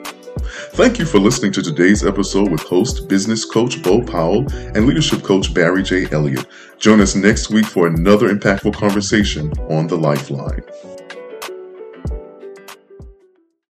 Thank 0.76 1.00
you 1.00 1.06
for 1.06 1.18
listening 1.18 1.52
to 1.54 1.64
today's 1.64 2.06
episode 2.06 2.52
with 2.52 2.62
host, 2.62 3.10
business 3.10 3.44
coach 3.44 3.82
Bo 3.82 4.04
Powell 4.04 4.46
and 4.54 4.86
leadership 4.86 5.24
coach 5.24 5.52
Barry 5.52 5.82
J. 5.82 6.06
Elliott. 6.12 6.46
Join 6.78 7.02
us 7.02 7.16
next 7.16 7.50
week 7.50 7.66
for 7.66 7.88
another 7.88 8.30
impactful 8.30 8.76
conversation 8.76 9.52
on 9.72 9.88
the 9.88 9.98
Lifeline. 9.98 10.62